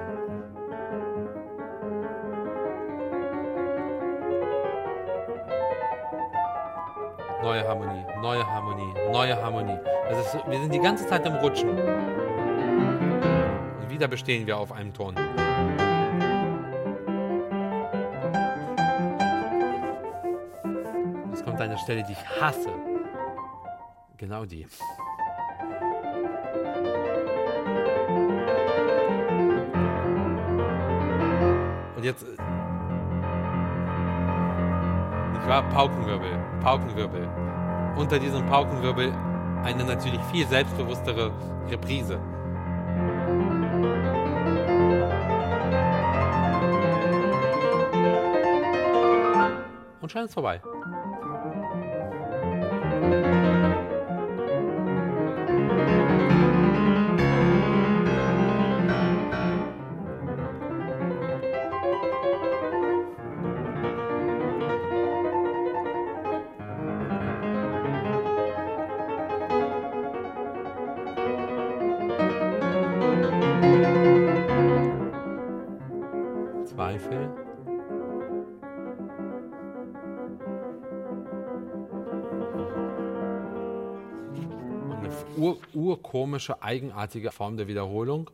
Neue 7.41 7.67
Harmonie, 7.67 8.05
neue 8.21 8.45
Harmonie, 8.45 8.93
neue 9.11 9.41
Harmonie. 9.41 9.79
Also 10.07 10.21
es, 10.21 10.37
wir 10.47 10.59
sind 10.59 10.71
die 10.73 10.79
ganze 10.79 11.05
Zeit 11.07 11.25
im 11.25 11.33
Rutschen. 11.35 11.69
Und 11.69 11.79
wieder 13.89 14.07
bestehen 14.07 14.47
wir 14.47 14.57
auf 14.57 14.71
einem 14.71 14.93
Ton. 14.93 15.15
Jetzt 21.31 21.45
kommt 21.45 21.61
eine 21.61 21.77
Stelle, 21.77 22.03
die 22.03 22.13
ich 22.13 22.41
hasse. 22.41 22.69
Genau 24.17 24.45
die. 24.45 24.65
Jetzt. 32.05 32.23
äh, 32.23 32.35
Ich 35.41 35.49
war 35.49 35.61
Paukenwirbel, 35.69 36.29
Paukenwirbel. 36.61 37.27
Unter 37.97 38.17
diesem 38.17 38.45
Paukenwirbel 38.47 39.13
eine 39.63 39.83
natürlich 39.83 40.21
viel 40.31 40.47
selbstbewusstere 40.47 41.31
Reprise. 41.69 42.19
Und 50.01 50.11
schon 50.11 50.25
ist 50.25 50.33
vorbei. 50.33 50.61
Urkomische, 86.15 86.63
eigenartige 86.63 87.31
Form 87.31 87.57
der 87.57 87.67
Wiederholung. 87.67 88.31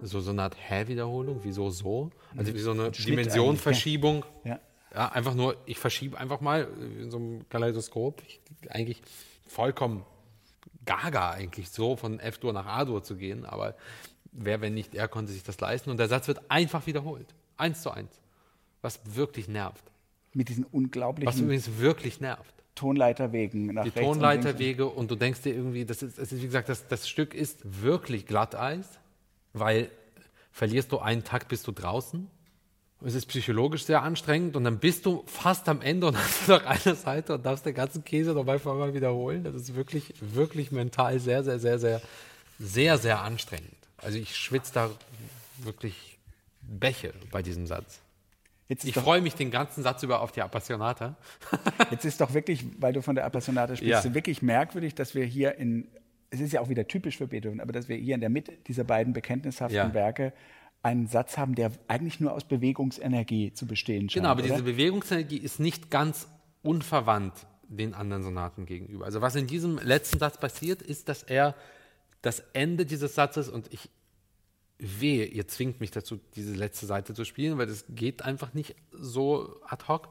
So, 0.00 0.20
so 0.20 0.30
eine 0.30 0.44
Art 0.44 0.56
Hä-Wiederholung, 0.56 1.40
wieso 1.42 1.68
so? 1.68 2.10
Also 2.36 2.54
wie 2.54 2.58
so 2.58 2.70
eine 2.70 2.90
Dimensionverschiebung. 2.90 4.24
Ja. 4.44 4.60
Ja, 4.94 5.08
einfach 5.10 5.34
nur, 5.34 5.56
ich 5.66 5.78
verschiebe 5.78 6.16
einfach 6.16 6.40
mal 6.40 6.68
in 6.98 7.10
so 7.10 7.18
einem 7.18 7.46
Kaleidoskop. 7.50 8.22
Ich, 8.26 8.40
eigentlich 8.70 9.02
vollkommen 9.46 10.06
gaga 10.86 11.32
eigentlich 11.32 11.68
so 11.68 11.96
von 11.96 12.18
F-Dur 12.18 12.54
nach 12.54 12.64
A-Dur 12.64 13.02
zu 13.02 13.16
gehen, 13.16 13.44
aber 13.44 13.74
wer, 14.32 14.62
wenn 14.62 14.72
nicht 14.72 14.94
er, 14.94 15.06
konnte 15.08 15.32
sich 15.32 15.42
das 15.42 15.60
leisten. 15.60 15.90
Und 15.90 15.98
der 15.98 16.08
Satz 16.08 16.28
wird 16.28 16.40
einfach 16.50 16.86
wiederholt. 16.86 17.26
Eins 17.58 17.82
zu 17.82 17.90
eins. 17.90 18.20
Was 18.80 19.00
wirklich 19.04 19.48
nervt. 19.48 19.84
Mit 20.32 20.48
diesen 20.48 20.64
Was 20.64 20.72
unglaublichen 20.72 21.42
übrigens 21.42 21.78
wirklich 21.78 22.20
nervt. 22.20 22.55
Tonleiterwegen 22.76 23.66
nach 23.66 23.82
Die 23.82 23.88
rechts 23.88 24.06
und. 24.06 24.14
Tonleiterwege 24.14 24.86
und 24.86 25.10
du 25.10 25.16
denkst 25.16 25.42
dir 25.42 25.54
irgendwie, 25.54 25.84
das 25.84 26.02
ist, 26.02 26.18
das 26.18 26.30
ist 26.30 26.40
wie 26.40 26.46
gesagt, 26.46 26.68
das, 26.68 26.86
das 26.86 27.08
Stück 27.08 27.34
ist 27.34 27.58
wirklich 27.82 28.26
Glatteis, 28.26 28.86
weil 29.52 29.90
verlierst 30.52 30.92
du 30.92 30.98
einen 30.98 31.24
Takt, 31.24 31.48
bist 31.48 31.66
du 31.66 31.72
draußen. 31.72 32.30
Es 33.04 33.14
ist 33.14 33.26
psychologisch 33.26 33.84
sehr 33.84 34.02
anstrengend 34.02 34.56
und 34.56 34.64
dann 34.64 34.78
bist 34.78 35.04
du 35.04 35.22
fast 35.26 35.68
am 35.68 35.82
Ende 35.82 36.06
und 36.06 36.16
hast 36.18 36.48
noch 36.48 36.64
eine 36.64 36.94
Seite 36.94 37.34
und 37.34 37.44
darfst 37.44 37.66
den 37.66 37.74
ganzen 37.74 38.04
Käse 38.04 38.32
noch 38.32 38.44
mal 38.44 38.94
wiederholen. 38.94 39.44
Das 39.44 39.54
ist 39.54 39.74
wirklich, 39.74 40.14
wirklich 40.20 40.70
mental 40.70 41.18
sehr, 41.18 41.44
sehr, 41.44 41.58
sehr, 41.58 41.78
sehr, 41.78 42.00
sehr, 42.58 42.98
sehr 42.98 43.22
anstrengend. 43.22 43.76
Also 43.98 44.18
ich 44.18 44.36
schwitze 44.36 44.72
da 44.72 44.90
wirklich 45.58 46.18
Bäche 46.62 47.12
bei 47.30 47.42
diesem 47.42 47.66
Satz. 47.66 48.00
Jetzt 48.68 48.84
Ich 48.84 48.94
freue 48.94 49.20
mich 49.20 49.34
den 49.34 49.50
ganzen 49.50 49.82
Satz 49.82 50.02
über 50.02 50.20
auf 50.20 50.32
die 50.32 50.42
Appassionata. 50.42 51.16
jetzt 51.90 52.04
ist 52.04 52.20
doch 52.20 52.34
wirklich, 52.34 52.64
weil 52.78 52.92
du 52.92 53.00
von 53.02 53.14
der 53.14 53.24
Appassionata 53.24 53.76
sprichst, 53.76 54.04
Ja. 54.04 54.14
wirklich 54.14 54.42
merkwürdig, 54.42 54.94
dass 54.94 55.14
wir 55.14 55.24
hier 55.24 55.56
in, 55.56 55.86
es 56.30 56.40
ist 56.40 56.52
ja 56.52 56.60
auch 56.60 56.68
wieder 56.68 56.88
typisch 56.88 57.18
für 57.18 57.28
Beethoven, 57.28 57.60
aber 57.60 57.72
dass 57.72 57.88
wir 57.88 57.96
hier 57.96 58.14
in 58.14 58.20
der 58.20 58.30
Mitte 58.30 58.52
dieser 58.66 58.84
beiden 58.84 59.12
bekenntnishaften 59.12 59.76
Ja. 59.76 59.94
Werke 59.94 60.32
einen 60.82 61.06
Satz 61.06 61.36
haben, 61.38 61.54
der 61.54 61.72
eigentlich 61.88 62.20
nur 62.20 62.32
aus 62.32 62.44
Bewegungsenergie 62.44 63.52
zu 63.52 63.66
bestehen 63.66 64.08
scheint. 64.08 64.14
Genau, 64.22 64.28
aber 64.30 64.40
oder? 64.42 64.50
diese 64.50 64.62
Bewegungsenergie 64.62 65.38
ist 65.38 65.58
nicht 65.60 65.90
ganz 65.90 66.28
unverwandt 66.62 67.34
den 67.68 67.94
anderen 67.94 68.22
Sonaten 68.22 68.66
gegenüber. 68.66 69.04
Also 69.04 69.20
was 69.20 69.34
in 69.36 69.46
diesem 69.46 69.78
letzten 69.78 70.18
Satz 70.18 70.38
passiert, 70.38 70.82
ist, 70.82 71.08
dass 71.08 71.22
er 71.22 71.54
das 72.22 72.40
Ende 72.52 72.86
dieses 72.86 73.14
Satzes 73.14 73.48
und 73.48 73.72
ich 73.72 73.90
wehe, 74.78 75.24
ihr 75.24 75.48
zwingt 75.48 75.80
mich 75.80 75.90
dazu, 75.90 76.20
diese 76.34 76.54
letzte 76.54 76.86
Seite 76.86 77.14
zu 77.14 77.24
spielen, 77.24 77.58
weil 77.58 77.66
das 77.66 77.84
geht 77.88 78.22
einfach 78.22 78.54
nicht 78.54 78.76
so 78.92 79.60
ad 79.66 79.84
hoc, 79.88 80.08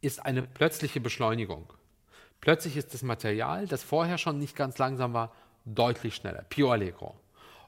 ist 0.00 0.24
eine 0.24 0.42
plötzliche 0.42 1.00
Beschleunigung. 1.00 1.72
Plötzlich 2.40 2.76
ist 2.76 2.94
das 2.94 3.02
Material, 3.02 3.66
das 3.66 3.82
vorher 3.82 4.18
schon 4.18 4.38
nicht 4.38 4.56
ganz 4.56 4.78
langsam 4.78 5.12
war, 5.12 5.32
deutlich 5.64 6.14
schneller. 6.14 6.44
Pio 6.48 6.70
Allegro. 6.70 7.14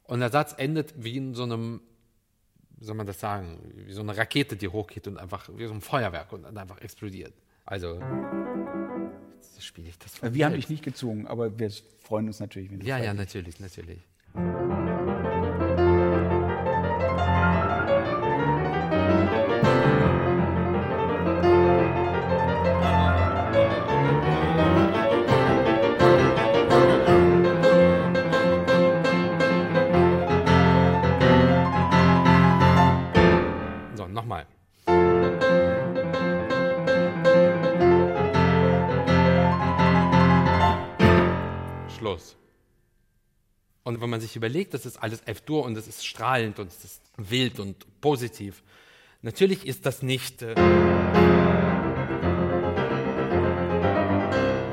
Und 0.05 0.21
der 0.21 0.31
Satz 0.31 0.55
endet 0.57 0.95
wie 0.97 1.17
in 1.17 1.35
so 1.35 1.45
einem 1.45 1.81
wie 2.77 2.85
soll 2.85 2.97
man 2.97 3.07
das 3.07 3.21
sagen, 3.21 3.59
wie 3.87 3.93
so 3.93 4.03
eine 4.03 4.17
Rakete, 4.17 4.57
die 4.57 4.69
hochgeht 4.69 5.07
und 5.07 5.19
einfach, 5.19 5.49
wie 5.57 5.67
so 5.67 5.73
ein 5.73 5.81
Feuerwerk 5.81 6.33
und 6.33 6.43
dann 6.43 6.59
einfach 6.59 6.81
explodiert. 6.81 7.33
Also, 7.65 8.01
spiele 9.59 9.89
ich 9.89 9.99
das 9.99 10.21
wir 10.21 10.45
haben 10.45 10.53
selbst. 10.53 10.69
dich 10.69 10.69
nicht 10.69 10.85
gezwungen, 10.85 11.27
aber 11.27 11.59
wir 11.59 11.71
freuen 12.03 12.27
uns 12.27 12.41
natürlich, 12.41 12.71
wenn 12.71 12.81
du 12.81 12.87
Ja, 12.87 12.99
ja, 12.99 13.15
natürlich, 13.15 13.61
natürlich. 13.61 14.01
Man 44.15 44.21
sich 44.21 44.37
überlegt, 44.37 44.75
das 44.75 44.87
ist 44.87 45.03
alles 45.03 45.23
F-Dur 45.27 45.65
und 45.65 45.77
es 45.77 45.89
ist 45.89 46.07
strahlend 46.07 46.61
und 46.61 46.71
es 46.71 46.85
ist 46.85 47.03
wild 47.17 47.59
und 47.59 48.01
positiv, 48.01 48.63
natürlich 49.23 49.67
ist 49.67 49.87
das 49.87 50.03
nicht 50.03 50.41
äh, 50.41 50.55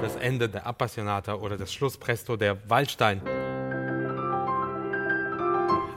das 0.04 0.16
Ende 0.18 0.48
der 0.48 0.68
Appassionata 0.68 1.34
oder 1.34 1.58
das 1.58 1.74
Schlusspresto 1.74 2.38
der 2.38 2.70
Waldstein. 2.70 3.22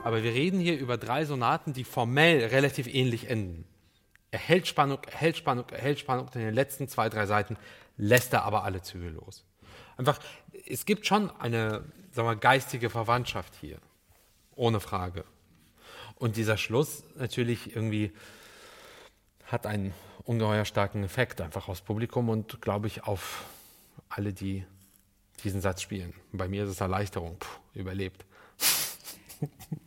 Aber 0.05 0.23
wir 0.23 0.33
reden 0.33 0.59
hier 0.59 0.79
über 0.79 0.97
drei 0.97 1.27
Sonaten, 1.27 1.75
die 1.75 1.85
formell 1.85 2.47
relativ 2.47 2.87
ähnlich 2.87 3.29
enden. 3.29 3.67
Er 4.31 4.39
hält 4.39 4.67
Spannung, 4.67 5.01
er 5.11 5.19
hält 5.19 5.37
Spannung, 5.37 5.67
er 5.71 5.83
hält 5.83 5.99
Spannung. 5.99 6.27
Und 6.29 6.37
in 6.37 6.43
den 6.43 6.55
letzten 6.55 6.89
zwei, 6.89 7.11
drei 7.11 7.27
Seiten 7.27 7.59
lässt 7.99 8.33
er 8.33 8.45
aber 8.45 8.65
alle 8.65 8.81
Zügel 8.81 9.13
los. 9.13 9.45
Einfach, 9.99 10.19
es 10.67 10.87
gibt 10.87 11.07
schon 11.07 11.31
eine 11.31 11.85
sagen 12.15 12.29
wir, 12.29 12.37
geistige 12.37 12.91
Verwandtschaft 12.91 13.55
hier. 13.61 13.79
Ohne 14.55 14.79
Frage. 14.79 15.25
Und 16.15 16.37
dieser 16.37 16.57
Schluss 16.57 17.03
natürlich 17.17 17.75
irgendwie 17.75 18.13
hat 19.47 19.67
einen 19.67 19.93
ungeheuer 20.23 20.65
starken 20.65 21.03
Effekt 21.03 21.41
einfach 21.41 21.69
aufs 21.69 21.81
Publikum 21.81 22.29
und 22.29 22.63
glaube 22.63 22.87
ich 22.87 23.03
auf 23.03 23.45
alle, 24.09 24.33
die 24.33 24.65
diesen 25.43 25.61
Satz 25.61 25.83
spielen. 25.83 26.15
Bei 26.33 26.47
mir 26.49 26.65
ist 26.65 26.71
es 26.71 26.81
Erleichterung. 26.81 27.37
Puh, 27.39 27.49
überlebt. 27.75 28.25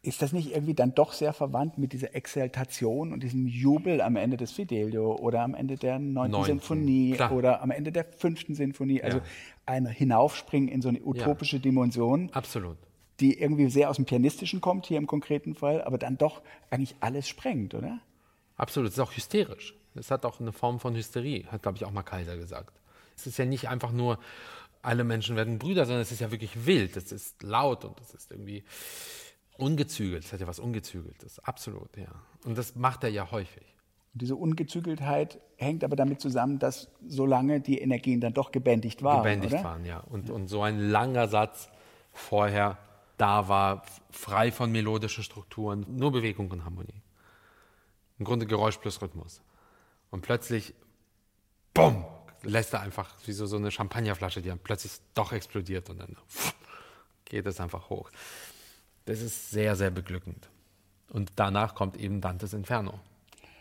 Ist 0.00 0.22
das 0.22 0.32
nicht 0.32 0.52
irgendwie 0.52 0.74
dann 0.74 0.94
doch 0.94 1.12
sehr 1.12 1.32
verwandt 1.32 1.76
mit 1.76 1.92
dieser 1.92 2.14
Exaltation 2.14 3.12
und 3.12 3.22
diesem 3.22 3.46
Jubel 3.46 4.00
am 4.00 4.14
Ende 4.16 4.36
des 4.36 4.52
Fidelio 4.52 5.16
oder 5.16 5.42
am 5.42 5.54
Ende 5.54 5.76
der 5.76 5.98
neunten 5.98 6.44
Sinfonie 6.44 7.12
klar. 7.12 7.32
oder 7.32 7.62
am 7.62 7.70
Ende 7.72 7.90
der 7.90 8.04
fünften 8.04 8.54
Sinfonie? 8.54 9.02
Also 9.02 9.18
Ja. 9.18 9.24
ein 9.66 9.86
Hinaufspringen 9.86 10.68
in 10.68 10.80
so 10.82 10.88
eine 10.88 11.00
utopische 11.02 11.58
Dimension. 11.60 12.30
Absolut. 12.32 12.76
die 13.20 13.36
irgendwie 13.40 13.68
sehr 13.68 13.90
aus 13.90 13.96
dem 13.96 14.04
Pianistischen 14.04 14.60
kommt, 14.60 14.86
hier 14.86 14.96
im 14.96 15.08
konkreten 15.08 15.56
Fall, 15.56 15.82
aber 15.82 15.98
dann 15.98 16.16
doch 16.16 16.40
eigentlich 16.70 16.94
alles 17.00 17.26
sprengt, 17.26 17.74
oder? 17.74 17.98
Absolut, 18.56 18.90
es 18.90 18.94
ist 18.94 19.00
auch 19.00 19.10
hysterisch. 19.16 19.74
Es 19.96 20.12
hat 20.12 20.24
auch 20.24 20.38
eine 20.38 20.52
Form 20.52 20.78
von 20.78 20.94
Hysterie, 20.94 21.44
hat, 21.50 21.62
glaube 21.62 21.76
ich, 21.78 21.84
auch 21.84 21.90
mal 21.90 22.04
Kaiser 22.04 22.36
gesagt. 22.36 22.72
Es 23.16 23.26
ist 23.26 23.36
ja 23.36 23.44
nicht 23.44 23.68
einfach 23.68 23.90
nur, 23.90 24.20
alle 24.82 25.02
Menschen 25.02 25.34
werden 25.34 25.58
Brüder, 25.58 25.84
sondern 25.84 26.02
es 26.02 26.12
ist 26.12 26.20
ja 26.20 26.30
wirklich 26.30 26.64
wild, 26.66 26.96
es 26.96 27.10
ist 27.10 27.42
laut 27.42 27.84
und 27.84 28.00
es 28.00 28.14
ist 28.14 28.30
irgendwie 28.30 28.62
ungezügelt. 29.58 30.24
Es 30.24 30.32
hat 30.32 30.40
ja 30.40 30.46
was 30.46 30.58
Ungezügeltes, 30.58 31.38
absolut, 31.40 31.94
ja. 31.96 32.08
Und 32.44 32.56
das 32.56 32.74
macht 32.76 33.04
er 33.04 33.10
ja 33.10 33.30
häufig. 33.30 33.74
Und 34.14 34.22
diese 34.22 34.36
Ungezügeltheit 34.36 35.38
hängt 35.56 35.84
aber 35.84 35.96
damit 35.96 36.20
zusammen, 36.20 36.58
dass 36.58 36.88
solange 37.06 37.60
die 37.60 37.78
Energien 37.78 38.20
dann 38.20 38.32
doch 38.32 38.52
gebändigt 38.52 39.02
waren. 39.02 39.18
Gebändigt 39.18 39.52
oder? 39.52 39.64
waren, 39.64 39.84
ja. 39.84 39.98
Und, 39.98 40.30
und 40.30 40.48
so 40.48 40.62
ein 40.62 40.78
langer 40.78 41.28
Satz 41.28 41.68
vorher 42.12 42.78
da 43.18 43.48
war, 43.48 43.82
frei 44.10 44.52
von 44.52 44.70
melodischen 44.70 45.24
Strukturen, 45.24 45.84
nur 45.88 46.12
Bewegung 46.12 46.50
und 46.50 46.64
Harmonie. 46.64 47.02
Im 48.18 48.24
Grunde 48.24 48.46
Geräusch 48.46 48.78
plus 48.78 49.02
Rhythmus. 49.02 49.42
Und 50.10 50.22
plötzlich, 50.22 50.72
bumm, 51.74 52.04
lässt 52.42 52.72
er 52.72 52.80
einfach 52.80 53.14
wie 53.26 53.32
so, 53.32 53.46
so 53.46 53.56
eine 53.56 53.70
Champagnerflasche, 53.70 54.40
die 54.40 54.48
dann 54.48 54.60
plötzlich 54.60 54.92
doch 55.14 55.32
explodiert 55.32 55.90
und 55.90 55.98
dann 55.98 56.16
geht 57.24 57.46
es 57.46 57.60
einfach 57.60 57.90
hoch. 57.90 58.10
Das 59.08 59.22
ist 59.22 59.50
sehr, 59.50 59.74
sehr 59.74 59.90
beglückend. 59.90 60.50
Und 61.08 61.32
danach 61.36 61.74
kommt 61.74 61.96
eben 61.96 62.20
Dantes 62.20 62.52
Inferno. 62.52 63.00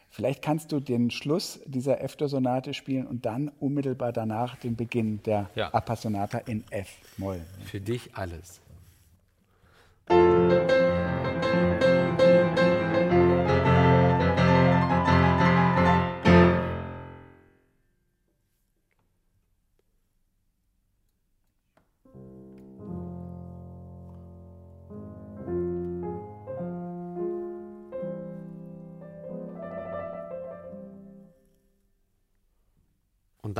Vielleicht 0.09 0.41
kannst 0.41 0.73
du 0.73 0.81
den 0.81 1.09
Schluss 1.09 1.61
dieser 1.65 2.01
F-Dur-Sonate 2.01 2.73
spielen 2.73 3.07
und 3.07 3.25
dann 3.25 3.49
unmittelbar 3.61 4.11
danach 4.11 4.57
den 4.57 4.75
Beginn 4.75 5.23
der 5.23 5.49
Ja. 5.55 5.73
Appassionata 5.73 6.39
in 6.39 6.65
F-Moll. 6.69 7.39
Für 7.65 7.79
dich 7.79 8.13
alles. 8.15 8.59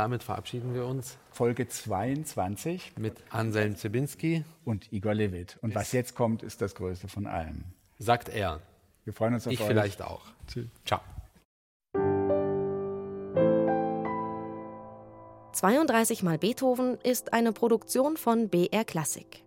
Damit 0.08 0.24
verabschieden 0.24 0.74
wir 0.74 0.86
uns 0.86 1.17
Folge 1.34 1.67
22 1.67 2.93
mit 2.98 3.26
Anselm 3.30 3.76
Zibinski, 3.76 4.46
und 4.63 4.93
Igor 4.93 5.13
Levit. 5.13 5.58
Und 5.62 5.76
was 5.76 5.91
jetzt 5.91 6.15
kommt, 6.15 6.43
ist 6.43 6.62
das 6.62 6.76
Größte 6.76 7.10
von 7.10 7.28
allem. 7.28 7.65
sagt 8.00 8.30
er. 8.30 8.62
Wir 9.04 9.12
freuen 9.12 9.34
uns 9.34 9.46
auf 9.46 9.52
Ich 9.52 9.60
euch. 9.60 9.67
vielleicht 9.67 10.02
auch. 10.02 10.22
Ciao. 10.86 11.02
32 15.52 16.24
mal 16.24 16.38
Beethoven 16.38 16.98
ist 17.04 17.34
eine 17.34 17.52
Produktion 17.52 18.15
von 18.15 18.48
BR 18.48 18.86
Klassik. 18.86 19.43